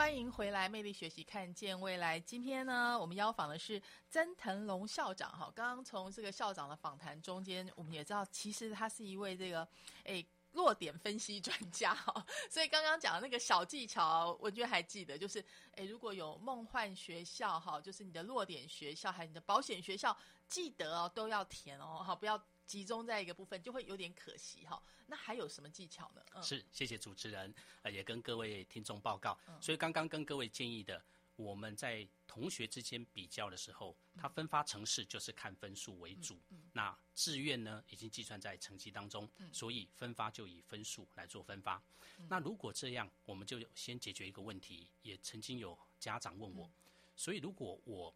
[0.00, 2.18] 欢迎回来，魅力学习，看见未来。
[2.18, 5.30] 今天呢，我们邀访的是曾腾龙校长。
[5.30, 9.68] 哈，刚刚从这个校长的访谈中间，我们也知道，其实他是一位这个
[10.04, 11.94] 诶弱点分析专家。
[11.94, 20.16] 哈，所以刚刚讲的那个小技巧，我觉得还记得，就是诶，如果有梦幻学校哈，就是你的弱点学校，还有你的保险学校，
[20.48, 24.80] 记得哦都要填哦，哈，不要集中在一个部分，就会有点可惜哈。
[25.08, 26.22] 那还有什么技巧呢？
[26.34, 29.36] 嗯，是，谢谢主持人，呃，也跟各位听众报告。
[29.60, 31.02] 所以刚刚跟各位建议的，
[31.34, 36.38] 我们在同学之间比较的时候，它分发城市就是看分数为主。
[36.72, 41.82] 那志愿呢，已经计算在成绩当中，所以分发就以分数来做分发。
[42.28, 44.86] 那如果这样，我们就先解决一个问题。
[45.02, 46.70] 也曾经有家长问我，
[47.16, 48.14] 所以如果我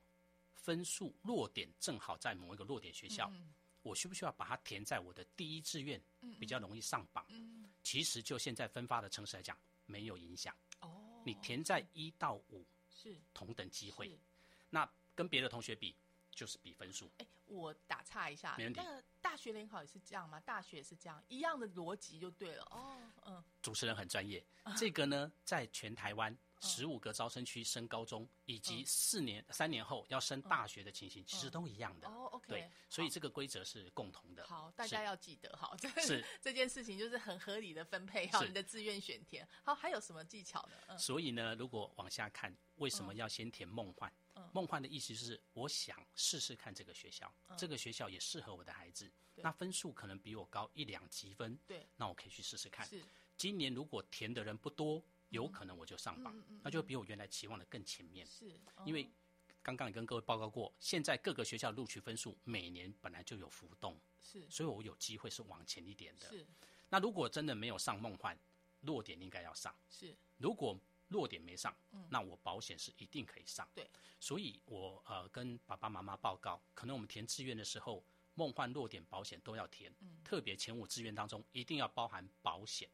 [0.54, 3.28] 分数落点正好在某一个落点学校，
[3.84, 6.02] 我需不需要把它填在我的第一志愿，
[6.40, 7.24] 比较容易上榜？
[7.82, 9.56] 其实就现在分发的城市来讲，
[9.86, 10.52] 没有影响。
[10.80, 14.18] 哦，你填在一到五是同等机会，
[14.70, 15.94] 那跟别的同学比
[16.30, 17.10] 就是比分数。
[17.18, 20.40] 哎，我打岔一下，没问题那个大学联考也是这样吗？
[20.40, 22.64] 大学也是这样，一样的逻辑就对了。
[22.70, 24.42] 哦，嗯，主持人很专业，
[24.76, 26.34] 这个呢，在全台湾
[26.64, 32.08] 十五个招生区升高中，以及四年、三年后要升大学的情形，其实都一样的。
[32.08, 34.44] 哦，OK，对，所以这个规则是共同的。
[34.46, 39.46] 好，大家要记得哈，这是这件事情就是很合理的分配哈，你的志愿选填。
[39.62, 40.76] 好，还有什么技巧呢？
[40.88, 44.10] 嗯，所以呢，如果往下看，为什么要先填梦幻？
[44.36, 49.10] 嗯梦幻的意思就是我想试试看这个学校，嗯这个学校也适合我的孩子。
[49.36, 52.86] 那分数可能比我高一两级分，对，那我可以去试试看。
[52.86, 53.02] 是，
[53.36, 55.02] 今年如果填的人不多，
[55.34, 58.24] 有可能我就上榜，那就比我原来期望的更前面。
[58.26, 59.10] 是，哦因为
[59.62, 66.28] 刚刚也跟各位报告过，现在各个学校录取分数每年本来就有浮动，是所以我有机会是往前一点的。
[66.28, 66.46] 是
[66.88, 68.38] 那如果真的没有上梦幻，
[68.82, 69.74] 落点应该要上。
[69.88, 70.78] 是，如果
[71.08, 71.74] 落点没上，
[72.08, 73.68] 那我保险是一定可以上。
[73.74, 78.04] 对，所以我呃跟爸爸妈妈报告，可能我们填志愿的时候，
[78.34, 82.88] 梦幻落点保险都要填，特别前五志愿当中一定要包含保险。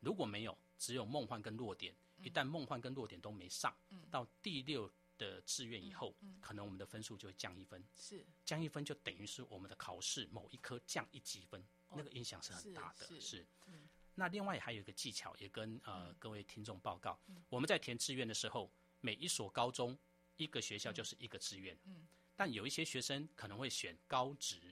[0.00, 3.76] 如果没有，只有梦幻跟落点，一旦梦幻跟落点都没上，
[4.10, 8.26] 到第六的志愿以后，可能我们的分数就会降一分，是。
[8.46, 13.06] 降一分就等于是我们的考试某一科降一级分，那个影响是很大的。
[13.06, 13.46] 是是
[14.14, 17.20] 那另外还有一个技巧，也跟呃、各位听众报告，
[17.50, 19.96] 我们在填志愿的时候，每一所高中
[20.36, 24.69] 一个学校就是一个志愿，嗯，但有一些学生可能会选高职，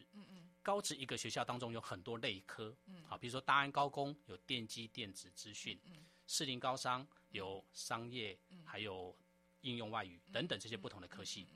[0.69, 8.63] 高职一个学校当中有很多类科，嗯，好，比如说大安高工有电机电子资讯，嗯，士林高商有商业，嗯。
[8.67, 9.17] 还有
[9.63, 11.47] 应用外语等等这些不同的科系。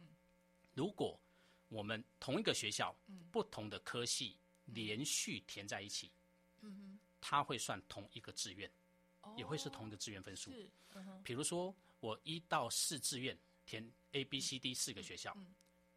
[0.72, 1.20] 如果
[1.68, 2.96] 我们同一个学校，
[3.30, 6.10] 不同的科系连续填在一起，
[6.62, 8.72] 嗯它会算同一个志愿，
[9.36, 10.50] 也会是同一个志愿分数。
[11.22, 15.36] 比如说，我一到四志愿填 A、B、C、D 四个学校，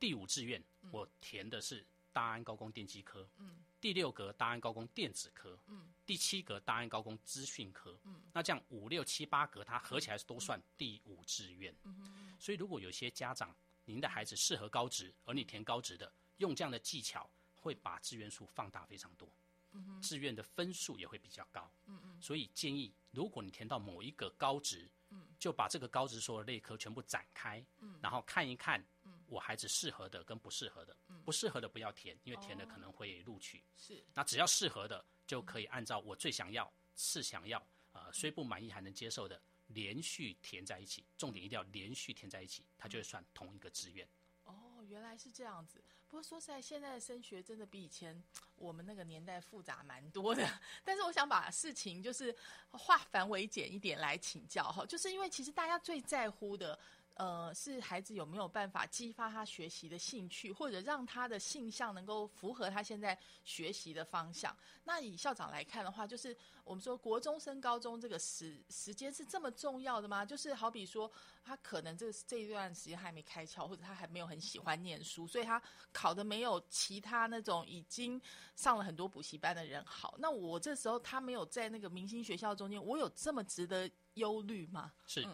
[0.01, 0.61] 第五志愿
[0.91, 1.85] 我填的是
[2.15, 3.61] 大安高工电机科，嗯。
[3.81, 5.93] 第六格大安高工电子科，嗯。
[6.05, 8.21] 第七格大安高工资讯科，嗯。
[8.31, 11.75] 那这样五六七八格它合起来都算第五志愿。
[11.83, 13.53] 嗯所以如果有些家长
[13.83, 19.27] 您的孩子适合高职，而你填高职的，用这样的技巧会把志愿数放大非常多。
[19.73, 21.69] 嗯志愿的分数也会比较高。
[21.87, 30.94] 嗯嗯，所以建议，如果你填到某一个高职，嗯，就把这个高职所有类科全部展开，嗯，然后看一看，嗯，我孩子适合的跟不适合的，嗯，
[31.25, 33.63] 不适合的不要填，因为填了可能会录取。
[33.75, 37.61] 是，那只要适合的，就可以按照我最想要、次想要，
[37.93, 41.03] 呃，虽不满意还能接受的，连续填在一起。
[41.17, 44.07] 重点一定要连续填在一起，它就会算同一个志愿。
[44.43, 45.83] 哦，原来是这样子。
[46.07, 48.23] 不过说实在，现在的升学真的比以前
[48.55, 50.47] 我们那个年代复杂蛮多的。
[50.85, 52.33] 但是我想把事情就是
[52.69, 56.79] 化繁为简一点来请教哈，就是因为其实大家最在乎的。
[57.15, 64.55] 呃，是孩子有没有办法激发他学习的兴趣，或者让他的性向能够符合他现在学习的方向？
[64.83, 66.35] 那以校长来看的话，就是
[66.65, 70.25] 我们说国中升高中这个时时间是这么重要的吗？
[70.25, 71.09] 就是好比说，
[71.41, 75.61] 他可能这这一段时间还没开窍，或者他还没有很喜欢念书，所以他
[75.93, 78.21] 考的没有其他那种已经
[78.57, 80.15] 上了很多补习班的人好。
[80.19, 84.91] 那我这时候他没有在那个明星学校中间，我有这么值得忧虑吗？
[85.07, 85.25] 是。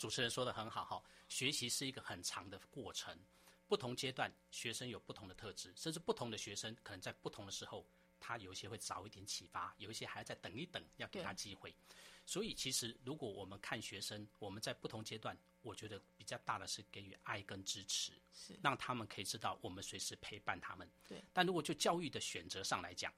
[0.00, 3.14] 主持人说的很好哈，学习是一个很长的过程，
[3.68, 7.86] 不同阶段学生有不同的特质，甚至不同的学生可能在不同的时候，
[8.18, 11.76] 他有一些会早一点启发，有一些还要再等一等，要给他机会。
[12.24, 20.90] 所以其实如果我们看学生，我们在不同阶段，我觉得比较大的是给予爱跟支持，是让他们可以知道我们随时陪伴他们。
[21.06, 21.22] 对。
[21.34, 23.12] 但如果就教育的选择上来讲，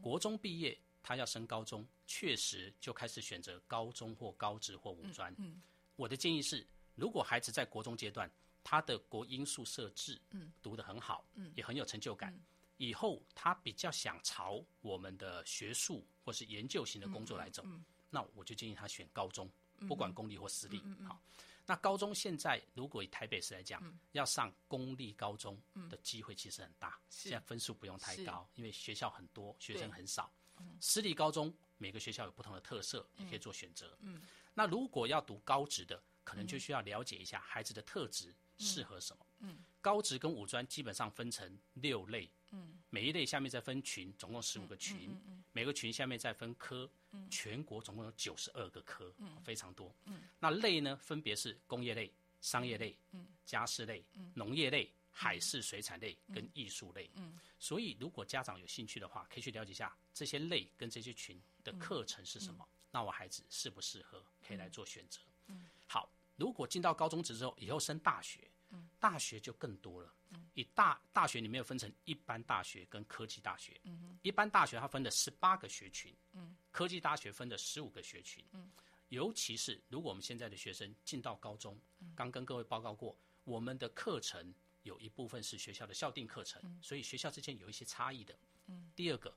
[0.00, 5.34] 国中毕业他要升高中，确实就开始选择高中或高职或五专。
[5.38, 5.60] 嗯。
[5.98, 8.30] 我的建议是，如果孩子在国中阶段，
[8.62, 12.32] 他的国英数设置，嗯，读得很好，嗯，也很有成就感，
[12.76, 17.66] 以后他比较想朝我们的学术或是研究型的工作来走，
[18.10, 19.50] 那我就建议他选高中，
[19.88, 21.20] 不管公立或私立，好。
[21.66, 23.82] 那高中现在如果以台北市来讲，
[24.12, 30.32] 要上公立高中的机会其实很大，现在分数不用太高，因为学校很多，学生很少。
[30.80, 33.98] 私立高中每个学校有不同的特色，也可以做选择。
[34.00, 34.22] 嗯。
[34.58, 39.24] 那如果要读高职的，可能就需要了解一下孩子的特质适合什么。
[39.38, 42.28] 嗯，高职跟五专基本上分成六类。
[42.50, 45.16] 嗯，每一类下面再分群，总共十五个群。
[45.28, 46.90] 嗯每个群下面再分科。
[47.12, 49.14] 嗯，全国总共有九十二个科。
[49.18, 49.94] 嗯，非常多。
[50.06, 57.08] 嗯，那类呢，分别是工业类、商业类、嗯，家事类、嗯，农业类、海事水产类跟艺术类。
[57.14, 62.68] 嗯，所以如果家长有兴趣的话，可以去了解一下这些类跟这些群的课程是什么。
[62.90, 65.20] 那我孩子适不适合，可以来做选择。
[65.46, 70.14] 嗯，好，如果进到高中职之后，以后升大学，嗯，大学就更多了。
[70.30, 73.78] 嗯，以大大学里面有分成一般大学跟科技大学。
[73.84, 76.14] 嗯哼，一般大学它分的十八个学群。
[76.32, 78.44] 嗯，科技大学分的十五个学群。
[78.52, 78.70] 嗯，
[79.08, 81.78] 尤其是如果我们现在的学生进到高中，
[82.14, 88.38] 刚跟各位报告过，我们的课程有一部分是学校的校定课程，所以学校之间有一些差异的。
[88.66, 89.36] 嗯，第二个。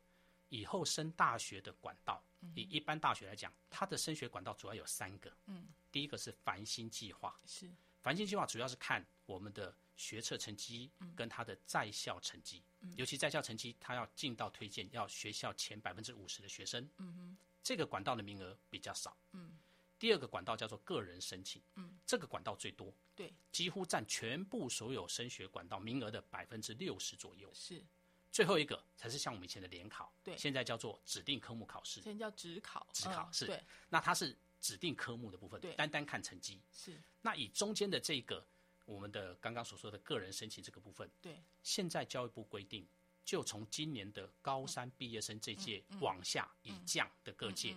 [0.53, 2.21] 以后升大学的管道，
[2.55, 5.31] 以一般大学来讲，它的升学管道主要有三个。
[5.45, 7.69] 嗯，第一个是繁星计划，是
[8.01, 12.63] 繁星计划主要是看我们的学测成绩跟他的在校成绩，
[12.95, 16.89] 尤其在校成绩，他要进到推荐要学校前百分之五十的学生。
[16.97, 19.15] 嗯哼，这个管道的名额比较少。
[19.33, 19.57] 嗯，
[19.99, 21.61] 第二个管道叫做个人申请。
[21.75, 27.51] 嗯，这个管道最多，对，几乎占全部所有升学管道名额的百分之六十左右。
[27.53, 27.83] 是。
[28.31, 36.97] 最后一个才是像我们以前的联考，对，现在叫做指定科目考试，现在叫指考，指考是，对，那它是指定科目的部分，对，单单看成绩，是。
[37.21, 38.41] 那以中间的这个
[38.85, 42.87] 我们的刚刚所说的个人申请这个部分，对，现在教育部规定，
[43.25, 47.75] 就从今年的高三毕业生这届往下以降的各界，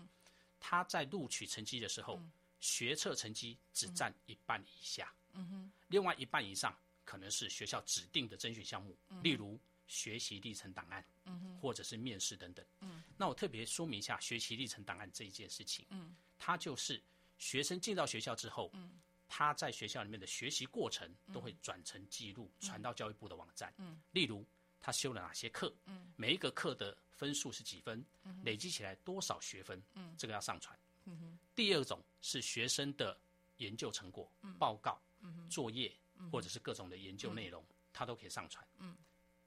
[0.61, 2.20] 他在录取成绩的时候，
[2.61, 6.72] 学测成绩只占一半以下，嗯哼，另外一半以上
[7.05, 9.59] 可能是学校指定的甄选项目，例如。
[9.87, 17.03] 学习历程档案，嗯或者是面试等等，嗯，那我特别说明一下学习历程档案这一件事情，嗯，它就是
[17.39, 24.47] 学生进到学校之后，嗯，他在学校里面的学习过程都会转成记录，传到教育部的网站，嗯，例如
[24.80, 33.18] 他修了哪些课，嗯，每一个课的分数是几分，嗯，累积起来多少学分，嗯，这个要上传，嗯哼，第二种是学生的
[33.59, 35.01] 研究成果报告。
[35.49, 35.91] 作业
[36.30, 37.64] 或者是各种的研究内容，
[37.95, 38.62] 他都可以上传。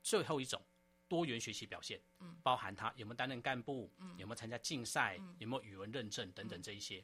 [0.07, 0.61] 嗯，最后一种
[1.07, 7.03] 多元学习表现，嗯，包含他有没有担任干部，嗯，有没有参加竞赛，有没有语文认证等等这一些。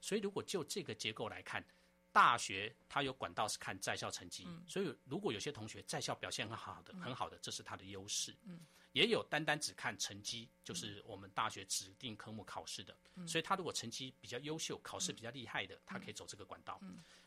[0.00, 1.64] 所以如果就这个结构来看，
[2.12, 8.34] 大学它有管道是看在校成绩，所以如果有些同学在校表现很好的、很好的，这是他的优势。
[8.44, 8.60] 嗯，
[8.92, 12.96] 也有单单只看成绩，就是我们大学指定科目考试的，
[13.26, 16.80] 所以他如果成绩比较优秀、考试比较厉害的，他可以走这个管道。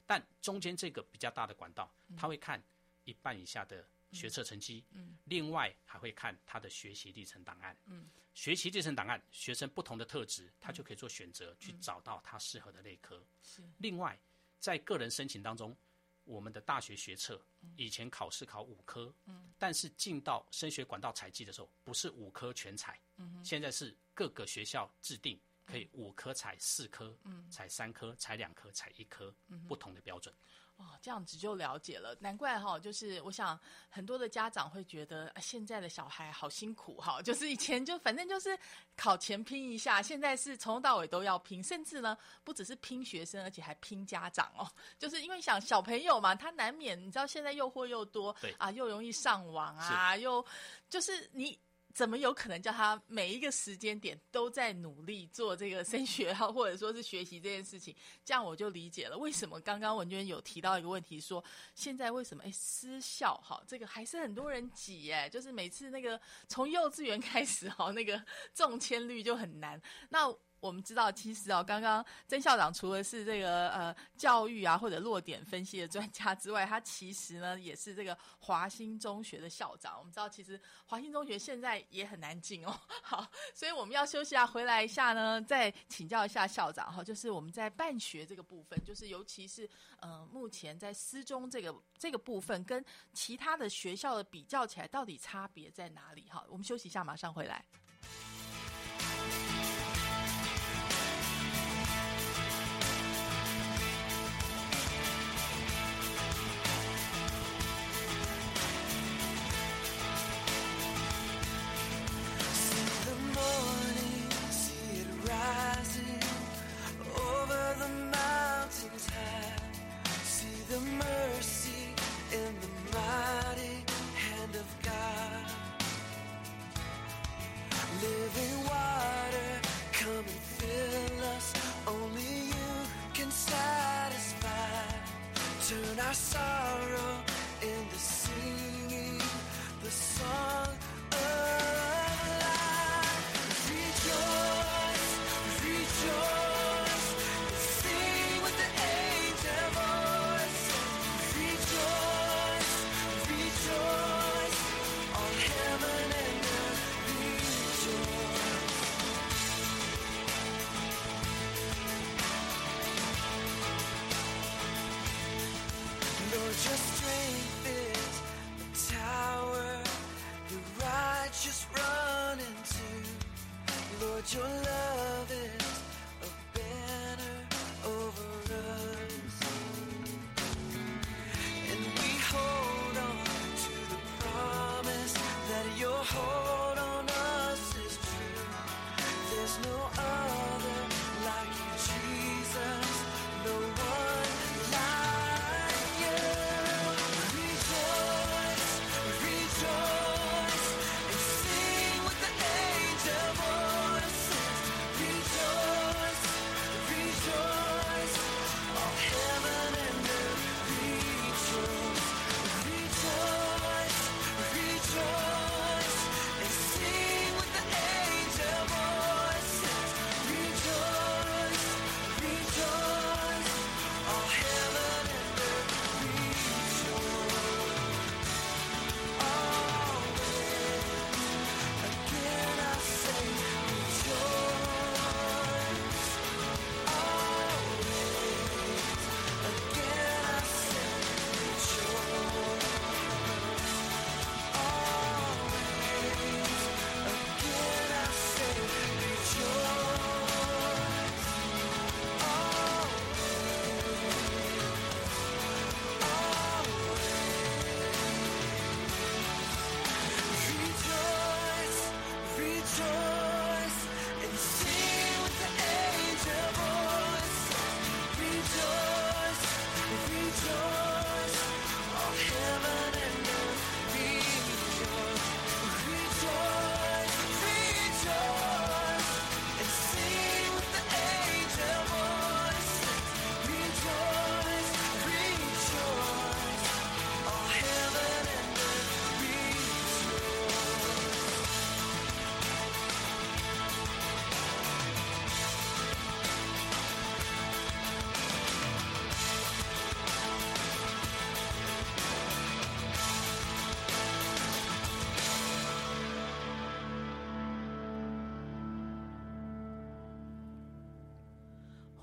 [0.06, 2.62] 但中间这个比较大的管道，他会看
[3.06, 4.84] 一半以下的学测成绩，
[5.26, 7.76] 另外还会看他的学习历程档案。
[8.34, 13.24] 学习历程档案，学生不同的特质，他就可以做选择，去找到他适合的类科。
[13.78, 14.20] 另外，
[14.60, 15.76] 在个人申请当中，
[16.24, 17.40] 我们的大学学测
[17.76, 19.14] 以前考试考五科，
[19.60, 23.00] 但是进到升学管道采集的时候，不是五科全采，
[23.44, 27.16] 现在是各个学校制定可以五科采四科，
[27.52, 29.36] 采三科，采两科，采一科，
[29.68, 30.34] 不同的标准。
[30.76, 33.60] 哦，这样子就了解了，难怪哈，就是我想
[33.90, 38.58] 很多的家长会觉得、啊、现在的小孩好辛苦哈，就是以前就反正就是
[38.98, 44.68] 考前拼一下，现在是从头到尾都要拼，甚至呢不只是拼学生，而且还拼家长哦，
[44.98, 50.44] 就是因为想小朋友嘛，他难免你知道现在诱惑又多，对啊，又容易上网啊，又
[50.90, 51.58] 就是你。
[51.94, 57.96] 怎么有可能叫他每一个时间点都在努力做这个 升学哈，或者说是学习这件事情？
[58.26, 61.44] 这样我就理解了为什么刚刚文娟有提到一个问题，说
[61.76, 68.20] 现在为什么哎私校哈，这个还是很多人挤哎，就是每次那个从幼稚园开始哈，那个
[68.56, 69.80] 中签率就很难。
[70.10, 70.34] 那
[70.64, 80.00] 我们知道，其实哦，刚刚曾校长除了是这个呃教育啊或者落点分析的专家之外，他其实呢也是这个华兴中学的校长。
[80.00, 82.80] 我们知道，其实华兴中学现在也很难进哦。
[83.02, 96.30] 好，所以我们要休息啊，回来一下呢，再请教一下校长哈，就是我们在办学这个部分，就是尤其是呃目前在私中这个这个部分，跟其他的学校的比较起来，到底差别在哪里？
[96.30, 97.66] 哈，我们休息一下，马上回来。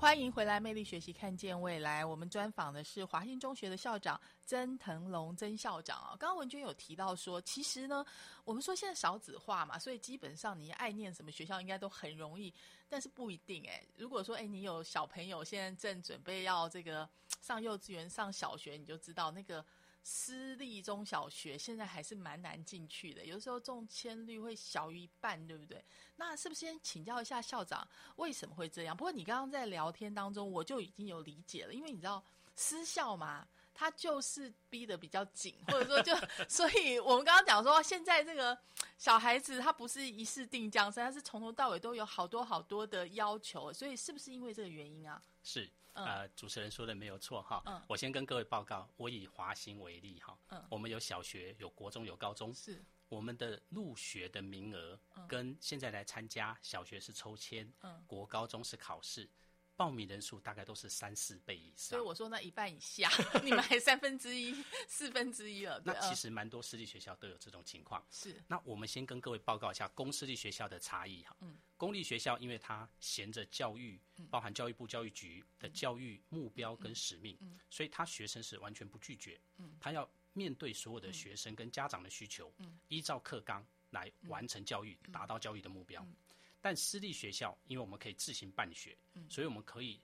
[0.01, 2.03] 欢迎回来，魅力学习，看见未来。
[2.03, 6.17] 我们专访的是华兴中学的校长曾腾龙曾校长啊。
[6.17, 8.03] 刚刚文娟有提到说，其实呢，
[8.43, 12.51] 我们说现在少子化嘛，所以基本上你爱念什么学校应该都很容易，
[12.89, 13.85] 但是不一定哎。
[13.95, 17.07] 如果说哎，你有小朋友现在正准备要这个
[17.39, 19.63] 上幼稚园、上小学，你就知道那个。
[20.03, 25.83] 私立中小学现在还是蛮难进去的，有时候中签率会小于一半，对不对？
[26.15, 28.97] 那是不是先请教一下校长为什么会这样？
[28.97, 32.23] 不过你刚刚在聊天当中，我就已经有理解了，因为你知道
[32.55, 36.15] 私校嘛，他就是逼得比较紧，或者说就，
[36.49, 38.57] 所以我们刚刚讲说，现在这个
[38.97, 45.21] 小孩子他不是一试定江山，他是从头到尾都有好多好多的要求，所以是不是因为这个原因啊？
[45.43, 45.69] 是。
[45.93, 47.61] 呃，主持人说的没有错哈。
[47.65, 47.81] 嗯。
[47.87, 50.37] 我先跟各位报告，我以华兴为例哈。
[50.49, 50.63] 嗯。
[50.69, 52.53] 我们有小学，有国中，有高中。
[52.53, 52.83] 是。
[53.09, 59.29] 我们的入学的名额，跟现在来参加小学是抽签，嗯，国高中是考试，
[59.81, 61.89] 报名人数大概都是三四倍以上。
[61.89, 63.09] 所以我说那一半以下，
[63.43, 64.53] 你们还三分之一、
[64.87, 65.81] 四分之一了。
[65.83, 68.05] 那其实蛮多私立学校都有这种情况。
[68.11, 68.39] 是。
[68.47, 71.35] 那我们先跟各位报告一下公私立学校的差异哈。
[71.41, 71.57] 嗯。
[71.77, 77.35] 公立学校，因为它衔着教育，包含教育部教育局的教育目标跟使命，
[77.71, 79.41] 所以他学生是完全不拒绝。
[79.57, 82.53] 嗯他要面对所有的学生跟家长的需求，
[82.87, 86.05] 依照课纲来完成教育，达到教育的目标。
[86.61, 88.95] 但私立学校，因为我们可以自行办学，
[89.29, 89.99] 所以我们可以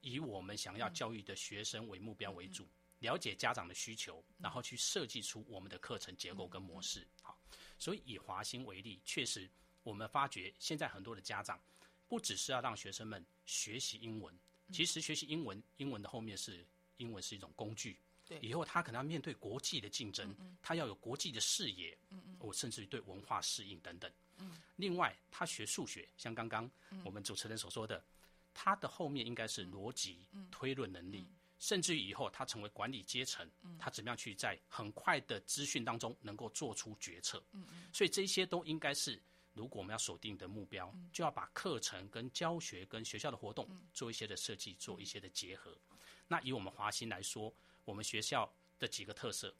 [0.00, 2.66] 以我们想要教育的学生为目标为主，
[3.00, 7.06] 了解家长的需求，然后去设计出我们的课程结构跟模式。
[7.20, 7.36] 好，
[7.78, 9.50] 所以以华兴为例，确实。
[9.82, 11.60] 我们发觉，现在很多的家长
[12.08, 14.36] 不只是要让学生们学习英文，
[14.72, 17.96] 其实学习英文，英文的后面是英文是一种工具。
[18.26, 21.96] 对，以后他可能要面对国际的竞争，他要有国际的视野，
[22.40, 24.12] 我甚至于对文化适应等等。
[24.76, 26.70] 嗯，另外，他学数学，像刚刚
[27.04, 28.02] 我们主持人所说的，
[28.54, 31.26] 他的后面应该是逻辑、推论能力，
[31.58, 33.48] 甚至于以后他成为管理阶层，
[33.78, 37.42] 他怎么样去在很快的资讯当中能够做出决策。
[37.52, 39.20] 嗯嗯，所以这些都应该是。
[39.54, 45.74] 如果我们要锁定的目标，就要把课程跟教学跟学校的活动做一些的设计，做一些的结合。
[46.28, 47.50] 那以我们华新来说，
[47.86, 49.54] 我们学校的几个特色，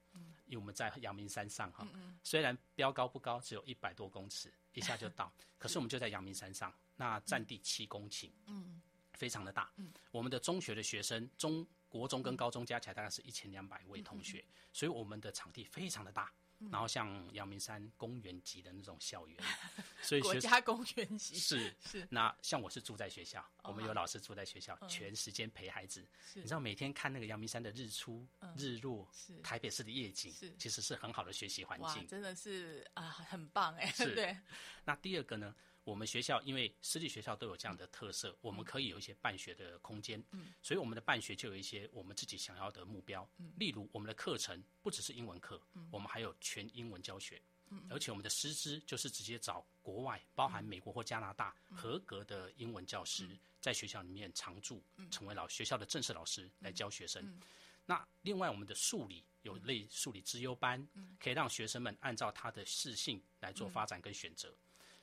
[0.47, 1.87] 因为我们在阳明山上哈，
[2.23, 8.81] 虽然标高不高，只有一百多公尺，一下就到， 可是我们就在阳明山上，那占地七公顷，嗯，
[9.13, 9.71] 非常的大。
[10.11, 16.33] 我们的中学的学生，中国中跟高中加起来大概是一千两百位同学，所以我们的场地非常的大。
[16.71, 19.37] 然后像阳明山公园级的那种校园，
[20.03, 22.07] 所以国家公园级是是。
[22.11, 26.07] 那像我是住在学校，我们有老师住在学校，全时间陪孩子。
[26.35, 28.27] 你知道每天看那个阳明山的日出、
[28.57, 32.07] 日落，是台北市的夜景，是其实是很好的学习环境。
[32.07, 33.87] 真的是啊，很棒哎。
[33.87, 34.13] 是。
[34.17, 34.37] 对。
[34.85, 35.55] 那第二个呢？
[35.87, 57.41] 我们学校因为私立学校都有这样的特色，我们可以有一些办学的空间，嗯，所以我们的办学就有一些我们自己想要的目标，嗯，例如我们的课程不只是英文课，嗯，我们还有全英文教学，嗯，而且我们的师资就是直接找国外，包含美国或加拿大合格的英文教师，在学校里面常驻，成为老学校的正式老师来教学生。
[57.85, 60.85] 那另外我们的数理有类数理资优班，
[61.21, 64.53] 可以让学生们按照他的适性来做发展跟选择。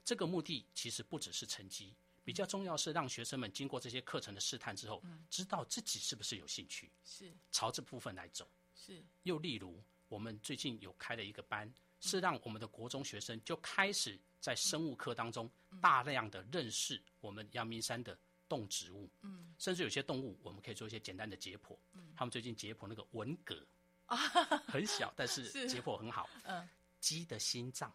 [0.06, 8.48] 这个目的其实不只是成绩，比较重要是让学生们经过这些课程的试探之后，知道自己是不是有兴趣，是朝这部分来走。
[8.76, 9.04] 是。
[9.24, 15.50] 又例如，我们最近有开了一个班，是让我们的国中学生就开始在生物课当中
[15.82, 18.18] 大量的认识我们阳明山的
[18.50, 21.78] 动植物，嗯，甚至有些动物我们可以做一些简单的解剖。
[21.94, 23.66] 嗯，他们最近解剖那个文蛤，
[24.08, 24.18] 啊，
[24.68, 26.30] 很小，但是解剖很好。
[26.44, 26.68] 嗯，
[27.00, 27.94] 鸡的心脏。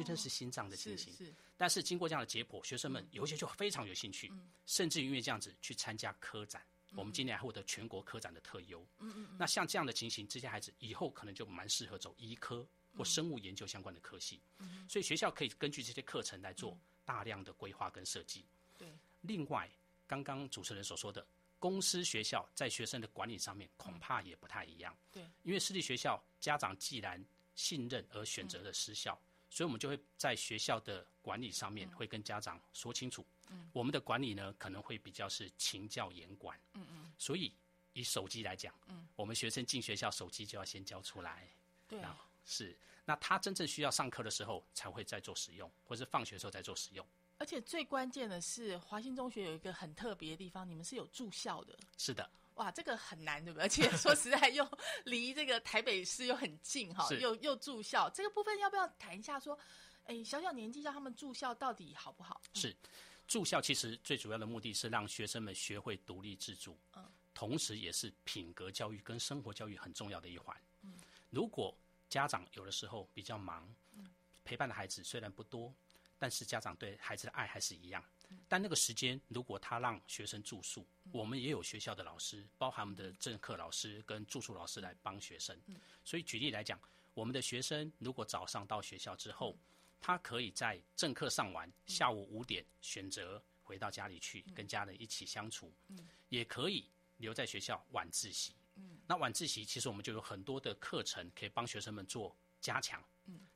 [0.00, 1.34] 哦，去认识心脏的情形，是。
[1.56, 4.32] 但是经过这样的解剖，学生们有些就非常有兴趣，
[4.66, 6.62] 甚至因为这样子去参加科展。
[6.96, 8.84] 我们今年还获得全国科展的特优。
[8.98, 9.36] 嗯嗯。
[9.38, 14.40] 那像这样的情形，这些孩子以后可能就蛮适合走医科或生物研究相关的科系。
[14.58, 14.88] 嗯。
[14.88, 18.44] 所以学校可以根据这些课程来做大量的规划跟设计。
[18.76, 18.92] 对。
[19.20, 19.70] 另外，
[20.08, 21.24] 刚刚主持人所说的
[21.60, 24.92] 公司学校在学生的管理上面恐怕也不太一样。
[25.12, 25.22] 对。
[25.44, 27.24] 因为私立学校家长既然
[27.54, 29.16] 信任而选择了私校。
[29.50, 33.26] 所以，我们就会在学校的管理上面会跟家长说清楚。
[33.50, 36.58] 嗯，我们的管理呢，可能会比较是勤教严管。
[36.74, 37.12] 嗯嗯。
[37.18, 37.52] 所以，
[37.92, 41.48] 以手机来讲，嗯，我们学生进学校，手机就要先交出来。
[41.88, 42.00] 对。
[42.44, 47.06] 是，那他真正需要上课的时候，才会再做使用，或是放学的时候再做使用。
[47.38, 51.76] 而且最关键的是，华兴中学有一个很特别的地方，你们是有住校的。
[51.98, 52.30] 是的。
[52.60, 53.62] 哇，这个很难，对不对？
[53.64, 54.70] 而且说实在，又
[55.04, 59.40] 离这个台北市又很近，哈，又又住校，这个部分要不要谈一下？
[59.40, 59.58] 说，
[60.04, 62.38] 哎，小小年纪让他们住校到底好不好？
[62.52, 62.76] 是，
[63.26, 70.54] 住校其实最主要的目的是让学生们学会独立自主，嗯，同时也是品格教育跟生活教育很重要的一环。
[70.82, 70.92] 嗯，
[71.30, 71.74] 如果
[72.10, 73.66] 家长有的时候比较忙，
[74.44, 75.72] 陪伴的孩子虽然不多，
[76.18, 78.04] 但是家长对孩子的爱还是一样。
[78.48, 85.58] 但那个时间，如果他让学生住宿，我们也有学校的老师，包含我们的正课老师跟住宿老师来帮学生。
[86.04, 86.80] 所以举例来讲，
[87.14, 89.56] 我们的学生如果早上到学校之后，
[90.00, 95.72] 他可以在正课上完，下午五点选择回到家里去跟家人一起相处，
[96.28, 98.54] 也可以留在学校晚自习。
[99.06, 103.02] 那晚自习其实我们就有很多的课程可以帮学生们做加强。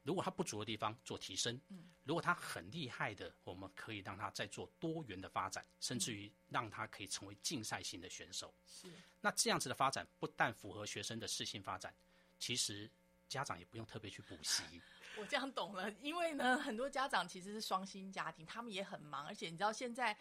[0.03, 1.59] 如果他不足的地方做提升，
[2.05, 8.55] 如果他很厉害的，我们可以让他再做多元的发展，甚至于让他可以成为竞赛型的选手。
[8.67, 8.89] 是
[9.21, 11.95] 那这样子的发展不但符合学生的适性发展，
[12.39, 12.91] 其实
[13.29, 14.63] 家长也不用特别去补习。
[15.17, 20.17] 我这样懂了，因为呢，很多家长其实是双薪家庭，他们也很忙，而且你知道现在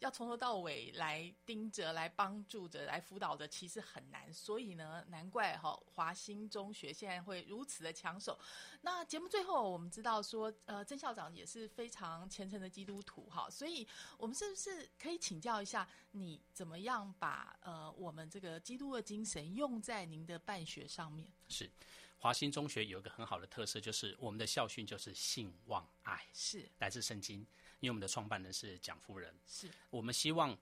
[0.00, 4.32] 要从头到尾来盯着、来帮助着、来辅导着，其实很难。
[4.32, 8.38] 所以呢，难怪哈、华兴中学现在会如此的抢手。
[8.82, 13.86] 那节目最后，我们知道说，呃，曾校长也是非常虔诚的基督徒哈，所以
[14.16, 21.32] 我们是不是可以请教一下，你怎么样把呃我们这个基督的精神用在您的办学上面？
[21.48, 21.68] 是，
[22.18, 27.44] 华兴中学有一个很好的特色，就是我们的校训就是信望爱，是来自圣经。
[27.80, 30.56] 因为我们的创办人是蒋夫人，是，我们希望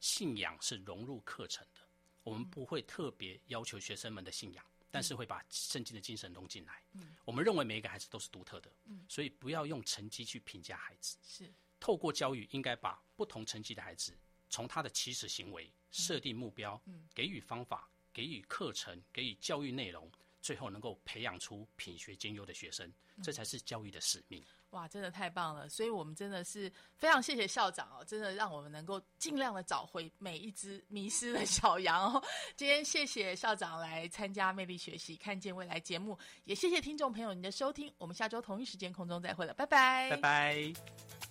[0.00, 1.80] 信仰是融入课程的，
[2.22, 6.82] 我们不会特别要求学生们的信仰，但是会把圣经的精神融进来。
[7.24, 8.72] 我们认为每一个孩子都是独特的，
[9.08, 11.18] 所以不要用成绩去评价孩子。
[11.22, 11.52] 是。
[11.78, 14.16] 透过教育，应该把不同成绩的孩子，
[14.48, 16.80] 从他的起始行为设定目标，
[17.12, 20.08] 给予方法，给予课程，给予教育内容，
[20.40, 24.44] 最后能够培养出品学兼优的学生，这才是教育的使命。
[24.72, 25.68] 哇，真的太棒了！
[25.68, 32.22] 所以我们真的是非常谢谢校长哦，真的让我们能够尽量的找回每一只迷失的小羊哦。
[32.56, 41.21] 今天谢谢校长来参加魅力学习看见未来节目，也谢谢听众朋友您的收听，我们下周同一时间空中再会了，拜拜，拜拜。